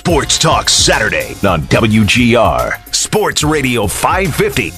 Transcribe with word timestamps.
Sports 0.00 0.38
Talk 0.38 0.70
Saturday 0.70 1.34
on 1.46 1.60
WGR 1.64 2.94
Sports 2.94 3.44
Radio 3.44 3.86
550. 3.86 4.72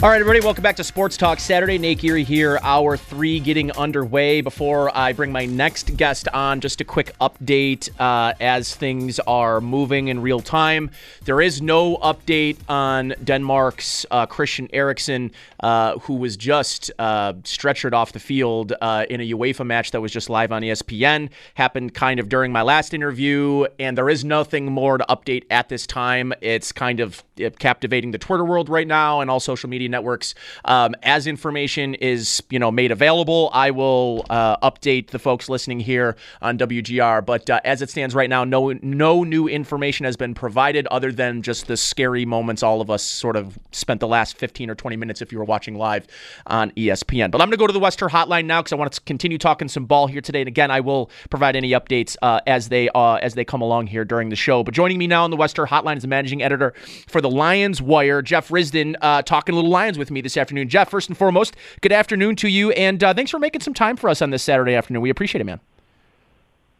All 0.00 0.08
right, 0.08 0.20
everybody, 0.20 0.38
welcome 0.38 0.62
back 0.62 0.76
to 0.76 0.84
Sports 0.84 1.16
Talk 1.16 1.40
Saturday. 1.40 1.76
Nate 1.76 1.98
Geary 1.98 2.22
here, 2.22 2.60
hour 2.62 2.96
three 2.96 3.40
getting 3.40 3.72
underway. 3.72 4.40
Before 4.40 4.96
I 4.96 5.12
bring 5.12 5.32
my 5.32 5.44
next 5.44 5.96
guest 5.96 6.28
on, 6.28 6.60
just 6.60 6.80
a 6.80 6.84
quick 6.84 7.18
update 7.20 7.90
uh, 7.98 8.32
as 8.38 8.76
things 8.76 9.18
are 9.18 9.60
moving 9.60 10.06
in 10.06 10.22
real 10.22 10.38
time. 10.38 10.92
There 11.24 11.40
is 11.40 11.60
no 11.60 11.96
update 11.96 12.58
on 12.68 13.12
Denmark's 13.24 14.06
uh, 14.12 14.26
Christian 14.26 14.68
Eriksen, 14.72 15.32
uh, 15.58 15.98
who 15.98 16.14
was 16.14 16.36
just 16.36 16.92
uh, 17.00 17.32
stretchered 17.42 17.92
off 17.92 18.12
the 18.12 18.20
field 18.20 18.74
uh, 18.80 19.04
in 19.10 19.20
a 19.20 19.28
UEFA 19.32 19.66
match 19.66 19.90
that 19.90 20.00
was 20.00 20.12
just 20.12 20.30
live 20.30 20.52
on 20.52 20.62
ESPN. 20.62 21.28
Happened 21.54 21.92
kind 21.92 22.20
of 22.20 22.28
during 22.28 22.52
my 22.52 22.62
last 22.62 22.94
interview, 22.94 23.64
and 23.80 23.98
there 23.98 24.08
is 24.08 24.24
nothing 24.24 24.66
more 24.66 24.96
to 24.96 25.04
update 25.08 25.42
at 25.50 25.68
this 25.68 25.88
time. 25.88 26.32
It's 26.40 26.70
kind 26.70 27.00
of 27.00 27.24
captivating 27.58 28.12
the 28.12 28.18
Twitter 28.18 28.44
world 28.44 28.68
right 28.68 28.86
now 28.86 29.20
and 29.20 29.28
all 29.28 29.40
social 29.40 29.68
media 29.68 29.87
networks. 29.88 30.34
Um, 30.64 30.94
as 31.02 31.26
information 31.26 31.94
is, 31.94 32.42
you 32.50 32.58
know, 32.58 32.70
made 32.70 32.90
available, 32.90 33.50
I 33.52 33.70
will 33.70 34.26
uh, 34.30 34.56
update 34.58 35.08
the 35.08 35.18
folks 35.18 35.48
listening 35.48 35.80
here 35.80 36.16
on 36.42 36.58
WGR. 36.58 37.24
But 37.24 37.48
uh, 37.50 37.60
as 37.64 37.82
it 37.82 37.90
stands 37.90 38.14
right 38.14 38.28
now, 38.28 38.44
no 38.44 38.72
no 38.82 39.24
new 39.24 39.48
information 39.48 40.04
has 40.04 40.16
been 40.16 40.34
provided 40.34 40.86
other 40.88 41.12
than 41.12 41.42
just 41.42 41.66
the 41.66 41.76
scary 41.76 42.24
moments 42.24 42.62
all 42.62 42.80
of 42.80 42.90
us 42.90 43.02
sort 43.02 43.36
of 43.36 43.58
spent 43.72 44.00
the 44.00 44.08
last 44.08 44.36
15 44.36 44.70
or 44.70 44.74
20 44.74 44.96
minutes 44.96 45.22
if 45.22 45.32
you 45.32 45.38
were 45.38 45.44
watching 45.44 45.74
live 45.76 46.06
on 46.46 46.70
ESPN. 46.72 47.30
But 47.30 47.40
I'm 47.40 47.48
going 47.48 47.56
to 47.56 47.56
go 47.58 47.66
to 47.66 47.72
the 47.72 47.80
West 47.80 48.00
Herr 48.00 48.08
Hotline 48.08 48.46
now 48.46 48.60
because 48.60 48.72
I 48.72 48.76
want 48.76 48.92
to 48.92 49.00
continue 49.02 49.38
talking 49.38 49.68
some 49.68 49.86
ball 49.86 50.06
here 50.06 50.20
today. 50.20 50.40
And 50.40 50.48
again, 50.48 50.70
I 50.70 50.80
will 50.80 51.10
provide 51.30 51.56
any 51.56 51.70
updates 51.72 52.16
uh, 52.22 52.40
as 52.46 52.68
they 52.68 52.88
uh, 52.90 53.14
as 53.14 53.34
they 53.34 53.44
come 53.44 53.62
along 53.62 53.88
here 53.88 54.04
during 54.04 54.28
the 54.28 54.36
show. 54.36 54.62
But 54.62 54.74
joining 54.74 54.98
me 54.98 55.06
now 55.06 55.24
on 55.24 55.30
the 55.30 55.36
West 55.36 55.56
Herr 55.56 55.66
Hotline 55.66 55.96
is 55.96 56.02
the 56.02 56.08
managing 56.08 56.42
editor 56.42 56.74
for 57.08 57.20
the 57.20 57.30
Lions 57.30 57.80
Wire, 57.80 58.22
Jeff 58.22 58.48
Risdon, 58.48 58.94
uh, 59.00 59.22
talking 59.22 59.54
a 59.54 59.56
little 59.56 59.70
Lions 59.78 59.96
with 59.96 60.10
me 60.10 60.20
this 60.20 60.36
afternoon. 60.36 60.68
Jeff, 60.68 60.90
first 60.90 61.08
and 61.08 61.16
foremost, 61.16 61.54
good 61.82 61.92
afternoon 61.92 62.34
to 62.34 62.48
you, 62.48 62.72
and 62.72 63.04
uh, 63.04 63.14
thanks 63.14 63.30
for 63.30 63.38
making 63.38 63.60
some 63.60 63.74
time 63.74 63.96
for 63.96 64.10
us 64.10 64.20
on 64.20 64.30
this 64.30 64.42
Saturday 64.42 64.74
afternoon. 64.74 65.02
We 65.02 65.10
appreciate 65.10 65.40
it, 65.40 65.44
man. 65.44 65.60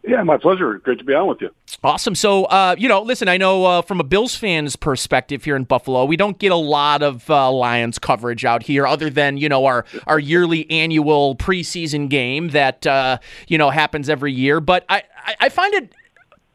Yeah, 0.03 0.23
my 0.25 0.37
pleasure. 0.37 0.79
Great 0.79 0.99
to 0.99 1.05
be 1.05 1.15
on 1.15 1.29
with 1.29 1.41
you. 1.41 1.51
Awesome. 1.85 2.17
So, 2.17 2.47
uh, 2.47 2.75
you 2.77 2.89
know, 2.89 3.03
listen, 3.03 3.29
I 3.29 3.37
know 3.37 3.65
uh, 3.65 3.83
from 3.83 4.01
a 4.01 4.05
Bills 4.05 4.35
fan's 4.35 4.75
perspective 4.75 5.45
here 5.45 5.55
in 5.55 5.63
Buffalo, 5.63 6.07
we 6.07 6.17
don't 6.17 6.39
get 6.39 6.51
a 6.51 6.57
lot 6.57 7.03
of 7.03 7.29
uh, 7.31 7.53
Lions 7.53 8.01
coverage 8.01 8.45
out 8.45 8.65
here, 8.65 8.85
other 8.85 9.11
than 9.11 9.37
you 9.37 9.49
know 9.49 9.67
our 9.67 9.85
our 10.09 10.19
yearly 10.19 10.69
annual 10.69 11.37
preseason 11.37 12.09
game 12.09 12.49
that 12.49 12.85
uh, 12.85 13.19
you 13.47 13.59
know 13.59 13.71
happens 13.71 14.09
every 14.09 14.33
year. 14.33 14.61
But 14.61 14.85
I 14.89 15.05
I 15.41 15.51
find 15.51 15.73
it 15.75 15.93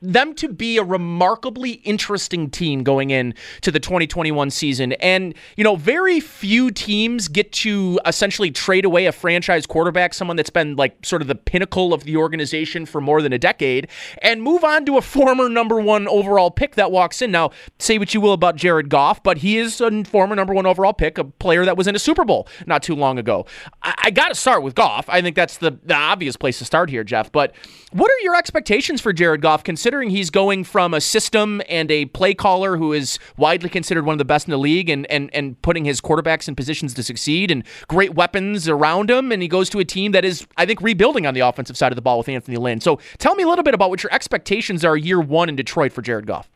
them 0.04 0.36
to 0.36 0.50
be 0.50 0.78
a 0.78 0.84
remarkably 0.84 1.72
interesting 1.84 2.50
team 2.50 2.84
going 2.84 3.10
in 3.10 3.34
to 3.62 3.72
the 3.72 3.80
2021 3.80 4.52
season. 4.52 4.92
And, 4.94 5.34
you 5.56 5.64
know, 5.64 5.76
very 5.78 6.20
few 6.20 6.72
teams 6.72 7.28
get 7.28 7.52
to 7.54 8.00
essentially 8.06 8.52
trade 8.52 8.86
away 8.86 9.06
a 9.06 9.12
franchise 9.12 9.66
quarterback, 9.66 10.14
someone 10.14 10.36
that's 10.36 10.50
been 10.50 10.76
like 10.76 11.06
sort 11.06 11.22
of 11.22 11.28
the 11.28 11.36
pinnacle 11.36 11.94
of 11.94 12.04
the 12.04 12.18
organization 12.18 12.86
for 12.86 13.00
more 13.00 13.22
than 13.22 13.32
a 13.32 13.40
decade, 13.40 13.88
and 14.22 14.44
move 14.44 14.64
on 14.64 14.86
to 14.86 14.98
a 14.98 15.02
former 15.02 15.48
number 15.48 15.80
one 15.80 16.08
overall 16.08 16.52
pick 16.52 16.76
that 16.76 16.92
walks 16.92 17.22
in. 17.22 17.32
Now, 17.32 17.52
say 17.80 17.98
what 17.98 18.14
you 18.14 18.20
will 18.20 18.34
about 18.34 18.58
Jared 18.58 18.90
Goff, 18.90 19.24
but 19.24 19.38
he 19.38 19.58
is 19.58 19.80
a 19.80 20.04
former 20.04 20.36
number 20.36 20.54
one 20.54 20.66
overall 20.66 20.94
pick, 20.94 21.18
a 21.18 21.24
player 21.24 21.64
that 21.64 21.78
was 21.78 21.88
in 21.88 21.96
a 21.96 22.00
Super 22.00 22.26
Bowl 22.26 22.48
not 22.68 22.84
too 22.84 22.96
long 22.96 23.18
ago. 23.18 23.46
I, 23.82 23.94
I 24.06 24.12
got 24.12 24.30
to 24.30 24.36
start 24.36 24.64
with 24.64 24.76
Goff. 24.76 25.08
I 25.08 25.22
think 25.22 25.36
that's 25.36 25.58
the, 25.58 25.80
the 25.84 25.96
obvious 25.96 26.36
place 26.36 26.60
to 26.60 26.66
start 26.66 26.90
here, 26.90 27.06
Jeff. 27.06 27.32
But 27.32 27.56
what 27.94 28.12
are 28.12 28.20
your 28.22 28.36
expectations 28.36 29.00
for 29.00 29.14
Jared 29.14 29.42
Goff, 29.42 29.64
considering 29.64 29.93
considering 29.94 30.10
he's 30.10 30.32
going 30.32 30.64
from 30.64 30.92
a 30.92 31.00
system 31.00 31.62
and 31.70 31.92
a 31.92 32.06
play 32.06 32.34
caller 32.34 32.78
who 32.78 32.94
is 32.94 33.20
widely 33.38 33.70
considered 33.70 34.04
one 34.08 34.14
of 34.14 34.18
the 34.18 34.26
best 34.26 34.48
in 34.48 34.52
the 34.52 34.58
league 34.58 34.90
and, 34.90 35.06
and, 35.12 35.30
and 35.36 35.62
putting 35.62 35.86
his 35.86 36.02
quarterbacks 36.02 36.48
in 36.48 36.56
positions 36.56 36.96
to 36.96 37.04
succeed 37.04 37.52
and 37.52 37.64
great 37.88 38.16
weapons 38.16 38.68
around 38.68 39.12
him. 39.12 39.32
And 39.32 39.44
he 39.44 39.48
goes 39.48 39.70
to 39.70 39.78
a 39.78 39.86
team 39.86 40.12
that 40.14 40.26
is, 40.26 40.48
I 40.58 40.66
think, 40.66 40.82
rebuilding 40.82 41.28
on 41.28 41.36
the 41.36 41.42
offensive 41.42 41.78
side 41.78 41.92
of 41.92 41.96
the 41.96 42.02
ball 42.02 42.18
with 42.18 42.28
Anthony 42.28 42.58
Lynn. 42.58 42.82
So 42.82 43.00
tell 43.20 43.36
me 43.36 43.44
a 43.44 43.48
little 43.48 43.64
bit 43.64 43.76
about 43.76 43.92
what 43.92 44.02
your 44.02 44.12
expectations 44.12 44.84
are 44.84 44.98
year 44.98 45.22
one 45.22 45.48
in 45.48 45.56
Detroit 45.56 45.94
for 45.94 46.02
Jared 46.02 46.26
Goff. 46.26 46.50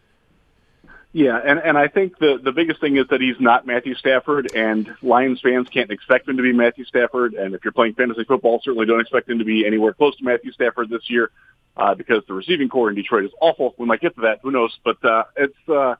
Yeah, 1.14 1.40
and, 1.44 1.60
and 1.60 1.78
I 1.78 1.88
think 1.88 2.20
the, 2.20 2.38
the 2.44 2.52
biggest 2.52 2.82
thing 2.82 2.98
is 2.98 3.06
that 3.10 3.22
he's 3.22 3.40
not 3.40 3.66
Matthew 3.66 3.96
Stafford, 3.96 4.52
and 4.54 4.88
Lions 5.02 5.40
fans 5.42 5.68
can't 5.70 5.90
expect 5.90 6.28
him 6.28 6.38
to 6.38 6.44
be 6.44 6.54
Matthew 6.54 6.86
Stafford. 6.86 7.34
And 7.34 7.56
if 7.56 7.64
you're 7.64 7.72
playing 7.72 7.94
fantasy 7.94 8.24
football, 8.26 8.62
certainly 8.64 8.86
don't 8.86 9.00
expect 9.00 9.30
him 9.30 9.40
to 9.40 9.46
be 9.46 9.66
anywhere 9.66 9.94
close 9.94 10.16
to 10.18 10.24
Matthew 10.24 10.52
Stafford 10.52 10.90
this 10.90 11.10
year 11.10 11.32
uh, 11.76 11.96
because 11.96 12.24
the 12.28 12.34
receiving 12.34 12.70
corps 12.70 12.90
in 12.90 12.96
Detroit 12.96 13.26
is 13.26 13.32
awful. 13.40 13.74
We 13.78 13.86
might 13.86 14.02
get 14.02 14.16
to 14.16 14.22
that. 14.22 14.42
Who 14.44 14.52
knows? 14.52 14.78
But 14.84 15.04
uh, 15.04 15.24
it's, 15.38 15.70
uh, 15.70 15.96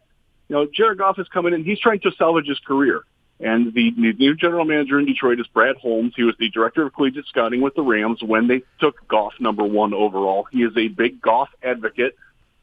you 0.50 0.56
know, 0.56 0.68
Jared 0.72 0.98
Goff 0.98 1.18
is 1.20 1.28
coming 1.30 1.54
in. 1.54 1.64
He's 1.64 1.80
trying 1.80 2.02
to 2.02 2.12
salvage 2.18 2.48
his 2.48 2.60
career. 2.60 3.02
And 3.40 3.74
the, 3.74 3.92
the 3.96 4.14
new 4.14 4.36
general 4.36 4.66
manager 4.66 5.00
in 5.00 5.06
Detroit 5.06 5.40
is 5.40 5.48
Brad 5.48 5.78
Holmes. 5.78 6.14
He 6.16 6.24
was 6.24 6.36
the 6.40 6.50
director 6.50 6.86
of 6.86 6.94
collegiate 6.94 7.28
scouting 7.28 7.62
with 7.62 7.76
the 7.76 7.84
Rams 7.84 8.22
when 8.24 8.48
they 8.48 8.64
took 8.80 9.08
Goff 9.08 9.34
number 9.40 9.64
one 9.64 9.94
overall. 9.94 10.48
He 10.52 10.64
is 10.64 10.76
a 10.76 10.88
big 10.88 11.22
Goff 11.22 11.50
advocate 11.64 12.16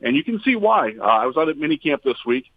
and 0.05 0.15
you 0.15 0.23
can 0.23 0.41
see 0.45 0.55
why. 0.55 0.93
Uh, 1.01 1.05
I 1.05 1.27
was 1.27 1.37
out 1.37 1.49
at 1.49 1.57
minicamp 1.57 2.03
this 2.03 2.19
week. 2.25 2.53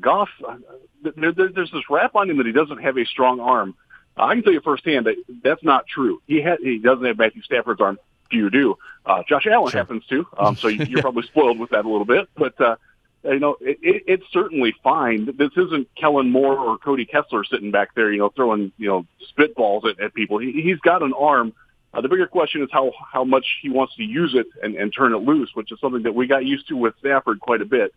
Goff, 0.00 0.28
uh, 0.46 0.56
there, 1.02 1.32
there, 1.32 1.48
there's 1.48 1.70
this 1.70 1.82
rap 1.90 2.14
on 2.14 2.30
him 2.30 2.38
that 2.38 2.46
he 2.46 2.52
doesn't 2.52 2.78
have 2.78 2.96
a 2.96 3.04
strong 3.04 3.40
arm. 3.40 3.74
Uh, 4.16 4.22
I 4.22 4.34
can 4.34 4.44
tell 4.44 4.52
you 4.52 4.60
firsthand 4.60 5.06
that 5.06 5.16
that's 5.42 5.62
not 5.62 5.86
true. 5.86 6.22
He 6.26 6.40
had, 6.40 6.58
he 6.60 6.78
doesn't 6.78 7.04
have 7.04 7.18
Matthew 7.18 7.42
Stafford's 7.42 7.80
arm. 7.80 7.98
Few 8.30 8.48
do. 8.48 8.76
Uh, 9.04 9.22
Josh 9.28 9.46
Allen 9.46 9.70
sure. 9.70 9.80
happens 9.80 10.04
to. 10.06 10.26
Um, 10.38 10.56
so 10.56 10.68
you're 10.68 11.02
probably 11.02 11.24
spoiled 11.24 11.58
with 11.58 11.70
that 11.70 11.84
a 11.84 11.88
little 11.88 12.06
bit. 12.06 12.28
But 12.36 12.58
uh, 12.60 12.76
you 13.24 13.38
know, 13.38 13.56
it, 13.60 13.78
it, 13.82 14.02
it's 14.06 14.24
certainly 14.32 14.74
fine. 14.82 15.26
This 15.36 15.50
isn't 15.56 15.88
Kellen 15.94 16.30
Moore 16.30 16.58
or 16.58 16.78
Cody 16.78 17.04
Kessler 17.04 17.44
sitting 17.44 17.70
back 17.70 17.94
there, 17.94 18.10
you 18.10 18.18
know, 18.18 18.30
throwing 18.30 18.72
you 18.78 18.88
know 18.88 19.06
spitballs 19.36 19.84
at, 19.84 20.00
at 20.00 20.14
people. 20.14 20.38
He, 20.38 20.52
he's 20.52 20.78
got 20.78 21.02
an 21.02 21.12
arm 21.12 21.52
uh, 21.94 22.00
the 22.00 22.08
bigger 22.08 22.26
question 22.26 22.62
is 22.62 22.68
how 22.72 22.92
how 23.12 23.24
much 23.24 23.46
he 23.62 23.70
wants 23.70 23.94
to 23.96 24.02
use 24.02 24.34
it 24.34 24.46
and, 24.62 24.74
and 24.74 24.92
turn 24.92 25.12
it 25.12 25.18
loose, 25.18 25.50
which 25.54 25.70
is 25.70 25.78
something 25.80 26.02
that 26.02 26.14
we 26.14 26.26
got 26.26 26.44
used 26.44 26.68
to 26.68 26.76
with 26.76 26.94
Stafford 26.98 27.40
quite 27.40 27.62
a 27.62 27.64
bit. 27.64 27.94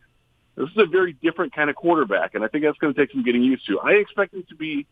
This 0.56 0.70
is 0.70 0.78
a 0.78 0.86
very 0.86 1.14
different 1.14 1.54
kind 1.54 1.70
of 1.70 1.76
quarterback, 1.76 2.36
and 2.36 2.44
I 2.44 2.48
think 2.48 2.64
that's 2.64 2.78
going 2.78 2.94
to 2.94 3.00
take 3.00 3.12
some 3.12 3.24
getting 3.24 3.44
used 3.44 3.66
to. 3.68 3.80
I 3.80 3.94
expect 3.94 4.34
him 4.34 4.44
to 4.50 4.56
be 4.56 4.88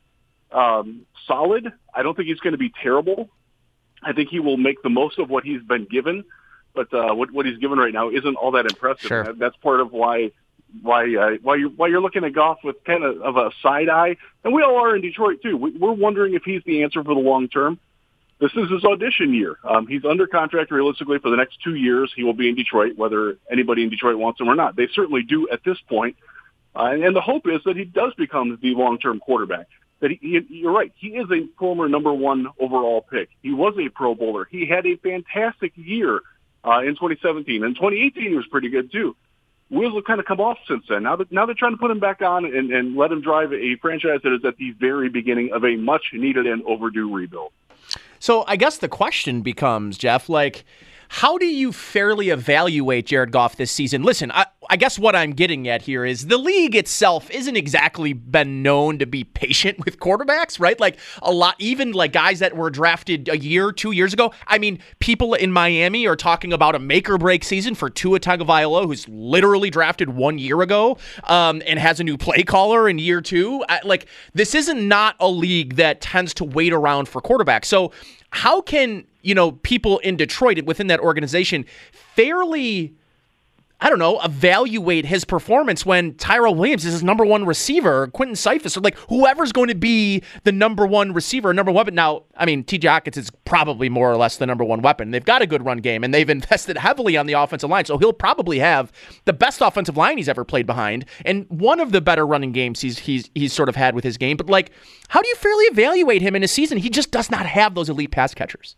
um, 0.52 1.06
solid. 1.28 1.72
I 1.94 2.04
don't 2.04 2.16
think 2.16 2.28
he's 2.28 2.40
going 2.40 2.54
to 2.54 2.60
be 2.60 2.72
terrible. 2.82 3.30
I 4.04 4.14
think 4.14 4.30
he 4.30 4.40
will 4.40 4.58
make 4.58 4.82
the 4.84 4.90
most 4.90 5.20
of 5.20 5.30
what 5.30 5.44
he's 5.44 5.62
been 5.62 5.86
given, 5.86 6.24
but 6.74 6.94
uh, 6.94 7.14
what 7.14 7.32
what 7.32 7.46
he's 7.46 7.58
given 7.58 7.78
right 7.78 7.94
now 7.94 8.10
isn't 8.10 8.36
all 8.36 8.52
that 8.52 8.66
impressive. 8.66 9.08
Sure. 9.08 9.24
That, 9.24 9.40
that's 9.40 9.56
part 9.58 9.82
of 9.82 9.92
why 9.92 10.32
why 10.82 11.16
uh, 11.16 11.38
why 11.42 11.56
you 11.56 11.70
why 11.70 11.88
you're 11.88 12.02
looking 12.02 12.24
at 12.24 12.34
Goff 12.34 12.64
with 12.64 12.84
kind 12.84 13.04
of, 13.04 13.22
of 13.22 13.38
a 13.38 13.52
side 13.62 13.90
eye, 13.90 14.18
and 14.44 14.54
we 14.54 14.64
all 14.64 14.78
are 14.78 14.96
in 14.96 15.02
Detroit 15.02 15.42
too. 15.44 15.58
We, 15.58 15.72
we're 15.72 15.94
wondering 15.94 16.34
if 16.34 16.44
he's 16.44 16.64
the 16.66 16.84
answer 16.84 17.04
for 17.04 17.14
the 17.14 17.22
long 17.22 17.48
term 17.48 17.80
this 18.40 18.52
is 18.56 18.70
his 18.70 18.84
audition 18.84 19.34
year. 19.34 19.56
Um, 19.64 19.88
he's 19.88 20.04
under 20.04 20.28
contract 20.28 20.72
realistically 20.72 21.20
for 21.20 21.30
the 21.30 21.38
next 21.38 21.58
two 21.64 21.76
years. 21.76 22.12
He 22.16 22.24
will 22.24 22.34
be 22.34 22.50
in 22.50 22.56
Detroit, 22.56 22.98
whether 22.98 23.38
anybody 23.50 23.84
in 23.84 23.90
Detroit 23.90 24.18
wants 24.18 24.42
him 24.42 24.50
or 24.50 24.56
not. 24.56 24.76
They 24.76 24.88
certainly 24.94 25.24
do 25.24 25.48
at 25.50 25.64
this 25.64 25.78
point. 25.88 26.18
Uh, 26.76 26.92
and 26.92 27.16
the 27.16 27.22
hope 27.22 27.48
is 27.48 27.62
that 27.66 27.78
he 27.78 27.86
does 27.86 28.14
become 28.16 28.60
the 28.62 28.76
long-term 28.76 29.20
quarterback. 29.20 29.68
that 30.02 30.12
he, 30.12 30.42
you're 30.50 30.74
right. 30.74 30.92
He 30.96 31.10
is 31.10 31.32
a 31.32 31.48
former 31.58 31.88
number 31.88 32.14
one 32.14 32.48
overall 32.60 33.02
pick. 33.10 33.30
He 33.42 33.54
was 33.54 33.76
a 33.80 33.90
Pro 33.90 34.14
Bowler. 34.14 34.46
He 34.52 34.66
had 34.66 34.86
a 34.86 34.98
fantastic 34.98 35.72
year 35.76 36.20
uh, 36.66 36.80
in 36.80 36.96
2017. 36.96 37.64
And 37.64 37.76
2018 37.76 38.24
he 38.30 38.36
was 38.36 38.46
pretty 38.48 38.70
good 38.70 38.92
too. 38.92 39.16
Wheels 39.70 39.96
have 39.96 40.04
kind 40.04 40.20
of 40.20 40.26
come 40.26 40.42
off 40.42 40.58
since 40.68 40.84
then. 40.90 41.04
Now 41.04 41.16
that 41.16 41.32
now 41.32 41.46
they're 41.46 41.56
trying 41.56 41.72
to 41.72 41.78
put 41.78 41.90
him 41.90 42.00
back 42.00 42.22
on 42.22 42.46
and, 42.46 42.72
and 42.72 42.96
let 42.96 43.12
him 43.12 43.22
drive 43.22 43.52
a 43.54 43.78
franchise 43.78 44.20
that 44.24 44.34
is 44.34 44.46
at 44.46 44.58
the 44.58 44.72
very 44.72 45.10
beginning 45.10 45.52
of 45.54 45.64
a 45.64 45.76
much 45.76 46.04
needed 46.14 46.46
and 46.46 46.62
overdue 46.66 47.12
rebuild. 47.12 47.52
So 48.26 48.44
I 48.48 48.56
guess 48.56 48.80
the 48.80 48.90
question 48.90 49.44
becomes, 49.44 50.00
Jeff, 50.00 50.30
like 50.30 50.66
how 51.10 51.38
do 51.38 51.46
you 51.46 51.72
fairly 51.72 52.30
evaluate 52.30 53.08
Jared 53.08 53.32
Goff 53.32 53.56
this 53.56 53.72
season? 53.72 54.04
Listen, 54.04 54.32
I, 54.32 54.46
I, 54.70 54.78
guess 54.78 54.98
what 54.98 55.16
I'm 55.16 55.32
getting 55.32 55.68
at 55.68 55.82
here 55.82 56.06
is 56.06 56.28
the 56.28 56.38
league 56.38 56.76
itself 56.76 57.30
isn't 57.32 57.56
exactly 57.56 58.14
been 58.14 58.64
known 58.64 59.00
to 59.00 59.06
be 59.06 59.24
patient 59.24 59.80
with 59.86 60.00
quarterbacks, 60.00 60.60
right? 60.60 60.80
Like 60.80 60.98
a 61.22 61.32
lot, 61.32 61.56
even 61.60 61.92
like 61.92 62.14
guys 62.14 62.40
that 62.40 62.56
were 62.56 62.70
drafted 62.70 63.30
a 63.30 63.38
year, 63.38 63.72
two 63.72 63.92
years 63.92 64.14
ago. 64.14 64.32
I 64.48 64.58
mean, 64.58 64.80
people 65.00 65.34
in 65.34 65.52
Miami 65.52 66.08
are 66.08 66.16
talking 66.16 66.54
about 66.54 66.76
a 66.76 66.80
make 66.80 67.10
or 67.10 67.18
break 67.18 67.44
season 67.44 67.76
for 67.76 67.90
Tua 67.90 68.20
Tagovailoa, 68.20 68.86
who's 68.86 69.08
literally 69.08 69.70
drafted 69.70 70.10
one 70.10 70.38
year 70.38 70.62
ago 70.62 70.98
um, 71.26 71.62
and 71.66 71.80
has 71.80 72.00
a 72.00 72.04
new 72.04 72.18
play 72.18 72.44
caller 72.44 72.90
in 72.90 73.00
year 73.00 73.22
two. 73.22 73.64
I, 73.70 73.80
like 73.84 74.08
this 74.34 74.56
isn't 74.56 74.88
not 74.88 75.16
a 75.20 75.30
league 75.30 75.76
that 75.76 76.02
tends 76.02 76.34
to 76.36 76.44
wait 76.44 76.74
around 76.74 77.08
for 77.08 77.22
quarterbacks. 77.22 77.66
So 77.66 77.92
how 78.36 78.60
can 78.60 79.06
you 79.22 79.34
know 79.34 79.54
people 79.54 80.00
in 80.00 80.18
Detroit 80.18 80.62
within 80.66 80.88
that 80.88 81.00
organization 81.00 81.66
fairly 81.94 82.94
I 83.82 83.90
don't 83.90 84.00
know, 84.00 84.22
evaluate 84.22 85.06
his 85.06 85.26
performance 85.26 85.86
when 85.86 86.14
Tyrell 86.16 86.56
Williams 86.56 86.86
is 86.86 86.94
his 86.94 87.04
number 87.04 87.26
one 87.26 87.46
receiver, 87.46 88.08
Quentin 88.08 88.36
Cephus, 88.36 88.78
or 88.78 88.82
like 88.82 88.98
whoever's 89.10 89.52
going 89.52 89.68
to 89.68 89.76
be 89.76 90.24
the 90.46 90.54
number 90.54 90.88
one 90.88 91.12
receiver, 91.12 91.54
number 91.54 91.72
one 91.72 91.82
weapon. 91.82 91.96
Now, 91.96 92.24
I 92.38 92.46
mean, 92.46 92.64
TJ 92.64 92.82
Hockenson 92.82 93.18
is 93.18 93.30
probably 93.44 93.90
more 93.90 94.10
or 94.10 94.16
less 94.16 94.38
the 94.38 94.46
number 94.46 94.64
one 94.64 94.82
weapon. 94.82 95.12
They've 95.12 95.26
got 95.26 95.42
a 95.42 95.48
good 95.48 95.66
run 95.66 95.80
game 95.80 96.06
and 96.06 96.14
they've 96.14 96.30
invested 96.36 96.78
heavily 96.78 97.18
on 97.18 97.26
the 97.26 97.34
offensive 97.34 97.70
line, 97.70 97.86
so 97.86 97.98
he'll 97.98 98.14
probably 98.14 98.60
have 98.60 98.94
the 99.26 99.34
best 99.34 99.60
offensive 99.62 99.98
line 99.98 100.18
he's 100.18 100.30
ever 100.30 100.46
played 100.46 100.66
behind 100.66 101.06
and 101.26 101.46
one 101.50 101.80
of 101.82 101.92
the 101.92 102.02
better 102.02 102.26
running 102.26 102.54
games 102.54 102.80
he's 102.80 103.00
he's 103.00 103.30
he's 103.36 103.52
sort 103.52 103.68
of 103.68 103.76
had 103.76 103.94
with 103.94 104.06
his 104.06 104.18
game. 104.18 104.38
But 104.38 104.48
like, 104.48 104.72
how 105.10 105.22
do 105.22 105.28
you 105.28 105.36
fairly 105.36 105.66
evaluate 105.66 106.22
him 106.22 106.36
in 106.36 106.44
a 106.44 106.48
season? 106.48 106.78
He 106.78 106.90
just 106.90 107.12
does 107.12 107.30
not 107.30 107.46
have 107.46 107.76
those 107.76 107.90
elite 107.90 108.12
pass 108.12 108.34
catchers. 108.34 108.76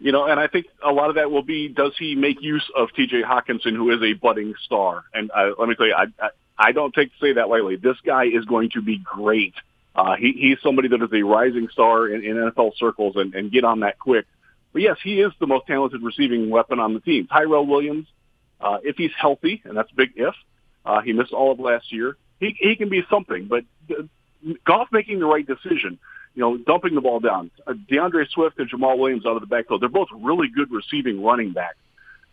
You 0.00 0.12
know, 0.12 0.24
and 0.24 0.40
I 0.40 0.46
think 0.46 0.66
a 0.82 0.90
lot 0.90 1.10
of 1.10 1.16
that 1.16 1.30
will 1.30 1.42
be 1.42 1.68
does 1.68 1.92
he 1.98 2.14
make 2.14 2.40
use 2.40 2.68
of 2.74 2.88
T.J. 2.96 3.22
Hockenson, 3.22 3.76
who 3.76 3.90
is 3.90 4.02
a 4.02 4.14
budding 4.14 4.54
star? 4.64 5.04
And 5.12 5.30
uh, 5.30 5.50
let 5.58 5.68
me 5.68 5.74
tell 5.74 5.86
you, 5.86 5.94
I, 5.94 6.06
I 6.24 6.30
I 6.60 6.72
don't 6.72 6.94
take 6.94 7.10
to 7.10 7.18
say 7.20 7.32
that 7.34 7.48
lightly. 7.48 7.76
This 7.76 7.96
guy 8.04 8.24
is 8.24 8.44
going 8.44 8.70
to 8.70 8.82
be 8.82 8.98
great. 8.98 9.54
Uh, 9.94 10.16
he, 10.16 10.32
he's 10.32 10.58
somebody 10.62 10.88
that 10.88 11.02
is 11.02 11.10
a 11.12 11.22
rising 11.22 11.68
star 11.72 12.08
in, 12.08 12.22
in 12.22 12.36
NFL 12.36 12.72
circles 12.76 13.16
and, 13.16 13.34
and 13.34 13.50
get 13.50 13.64
on 13.64 13.80
that 13.80 13.98
quick. 13.98 14.26
But 14.72 14.82
yes, 14.82 14.98
he 15.02 15.20
is 15.20 15.32
the 15.40 15.46
most 15.46 15.66
talented 15.66 16.02
receiving 16.02 16.50
weapon 16.50 16.78
on 16.78 16.94
the 16.94 17.00
team. 17.00 17.26
Tyrell 17.26 17.66
Williams, 17.66 18.06
uh, 18.60 18.78
if 18.82 18.96
he's 18.96 19.10
healthy, 19.18 19.62
and 19.64 19.76
that's 19.76 19.90
a 19.90 19.94
big 19.94 20.12
if, 20.16 20.34
uh, 20.84 21.00
he 21.00 21.12
missed 21.12 21.32
all 21.32 21.52
of 21.52 21.58
last 21.58 21.92
year, 21.92 22.16
he, 22.38 22.54
he 22.58 22.76
can 22.76 22.88
be 22.88 23.02
something. 23.10 23.48
But 23.48 23.64
uh, 23.90 24.02
Goff 24.64 24.88
making 24.92 25.18
the 25.18 25.26
right 25.26 25.46
decision 25.46 25.98
you 26.34 26.40
know, 26.42 26.56
dumping 26.56 26.94
the 26.94 27.00
ball 27.00 27.20
down. 27.20 27.50
Uh, 27.66 27.74
D'Andre 27.88 28.24
Swift 28.32 28.58
and 28.58 28.70
Jamaal 28.70 28.98
Williams 28.98 29.26
out 29.26 29.36
of 29.36 29.40
the 29.40 29.46
backfield. 29.46 29.82
They're 29.82 29.88
both 29.88 30.08
really 30.14 30.48
good 30.48 30.70
receiving 30.70 31.22
running 31.22 31.52
backs. 31.52 31.76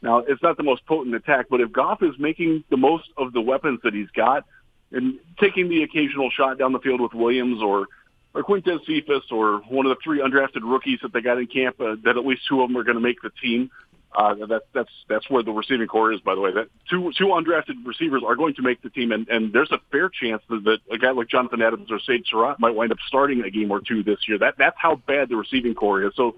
Now, 0.01 0.19
it's 0.19 0.41
not 0.44 0.57
the 0.57 0.63
most 0.63 0.85
potent 0.85 1.15
attack, 1.15 1.47
but 1.49 1.59
if 1.59 1.71
Goff 1.71 2.03
is 2.03 2.13
making 2.19 2.63
the 2.69 2.77
most 2.77 3.09
of 3.17 3.33
the 3.33 3.41
weapons 3.41 3.79
that 3.83 3.94
he's 3.94 4.09
got 4.15 4.45
and 4.91 5.19
taking 5.39 5.69
the 5.69 5.83
occasional 5.83 6.29
shot 6.29 6.59
down 6.59 6.71
the 6.71 6.79
field 6.79 7.01
with 7.01 7.13
Williams 7.13 7.61
or 7.61 7.88
or 8.33 8.44
Quintez 8.44 8.85
Cephus 8.85 9.23
or 9.31 9.61
one 9.69 9.88
of 9.88 9.89
the 9.89 9.97
three 10.03 10.19
undrafted 10.19 10.61
rookies 10.61 10.99
that 11.01 11.11
they 11.11 11.21
got 11.21 11.39
in 11.39 11.47
camp, 11.47 11.81
uh, 11.81 11.95
that 12.03 12.17
at 12.17 12.25
least 12.25 12.44
two 12.47 12.61
of 12.61 12.69
them 12.69 12.77
are 12.77 12.83
going 12.83 12.97
to 12.97 13.01
make 13.01 13.19
the 13.21 13.31
team. 13.41 13.71
Uh, 14.17 14.33
that, 14.47 14.63
that's 14.73 14.89
that's 15.07 15.29
where 15.29 15.43
the 15.43 15.51
receiving 15.51 15.85
corps 15.85 16.11
is, 16.11 16.19
by 16.21 16.33
the 16.33 16.41
way. 16.41 16.51
That 16.51 16.69
two 16.89 17.11
two 17.15 17.25
undrafted 17.25 17.85
receivers 17.85 18.23
are 18.25 18.35
going 18.35 18.55
to 18.55 18.63
make 18.63 18.81
the 18.81 18.89
team, 18.89 19.11
and, 19.11 19.29
and 19.29 19.53
there's 19.53 19.71
a 19.71 19.77
fair 19.91 20.09
chance 20.09 20.41
that, 20.49 20.63
that 20.63 20.79
a 20.91 20.97
guy 20.97 21.11
like 21.11 21.27
Jonathan 21.27 21.61
Adams 21.61 21.91
or 21.91 21.99
Sage 21.99 22.25
Surratt 22.27 22.59
might 22.59 22.73
wind 22.73 22.91
up 22.91 22.97
starting 23.07 23.43
a 23.43 23.51
game 23.51 23.69
or 23.69 23.79
two 23.79 24.01
this 24.01 24.17
year. 24.27 24.39
That 24.39 24.55
that's 24.57 24.75
how 24.79 24.95
bad 24.95 25.29
the 25.29 25.35
receiving 25.35 25.75
corps 25.75 26.01
is. 26.01 26.13
So 26.15 26.35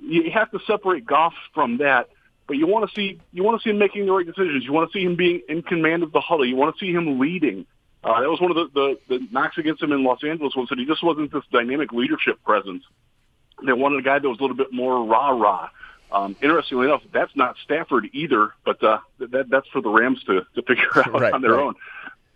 you 0.00 0.32
have 0.32 0.50
to 0.50 0.58
separate 0.66 1.06
Goff 1.06 1.32
from 1.54 1.78
that, 1.78 2.08
but 2.48 2.56
you 2.56 2.66
want 2.66 2.90
to 2.90 2.94
see 2.96 3.20
you 3.32 3.44
want 3.44 3.60
to 3.60 3.64
see 3.64 3.70
him 3.70 3.78
making 3.78 4.06
the 4.06 4.12
right 4.12 4.26
decisions. 4.26 4.64
You 4.64 4.72
want 4.72 4.90
to 4.90 4.98
see 4.98 5.04
him 5.04 5.14
being 5.14 5.42
in 5.48 5.62
command 5.62 6.02
of 6.02 6.10
the 6.10 6.20
huddle. 6.20 6.44
You 6.44 6.56
want 6.56 6.76
to 6.76 6.84
see 6.84 6.90
him 6.90 7.20
leading. 7.20 7.66
Uh, 8.02 8.20
that 8.20 8.28
was 8.28 8.40
one 8.40 8.50
of 8.50 8.56
the, 8.56 8.68
the 8.74 9.18
the 9.18 9.28
knocks 9.30 9.58
against 9.58 9.80
him 9.80 9.92
in 9.92 10.02
Los 10.02 10.24
Angeles 10.24 10.54
was 10.56 10.68
that 10.70 10.78
he 10.80 10.86
just 10.86 11.04
wasn't 11.04 11.32
this 11.32 11.44
dynamic 11.52 11.92
leadership 11.92 12.42
presence. 12.42 12.82
They 13.64 13.72
wanted 13.72 14.00
a 14.00 14.02
guy 14.02 14.18
that 14.18 14.28
was 14.28 14.40
a 14.40 14.42
little 14.42 14.56
bit 14.56 14.72
more 14.72 15.06
rah 15.06 15.30
rah. 15.30 15.68
Um, 16.12 16.36
interestingly 16.42 16.86
enough, 16.86 17.02
that's 17.12 17.34
not 17.34 17.56
Stafford 17.64 18.08
either, 18.12 18.52
but 18.64 18.82
uh, 18.82 18.98
that, 19.18 19.48
that's 19.48 19.66
for 19.68 19.80
the 19.80 19.88
Rams 19.88 20.22
to, 20.24 20.42
to 20.54 20.62
figure 20.62 20.88
out 20.96 21.20
right, 21.20 21.32
on 21.32 21.40
their 21.42 21.52
right. 21.52 21.62
own. 21.62 21.74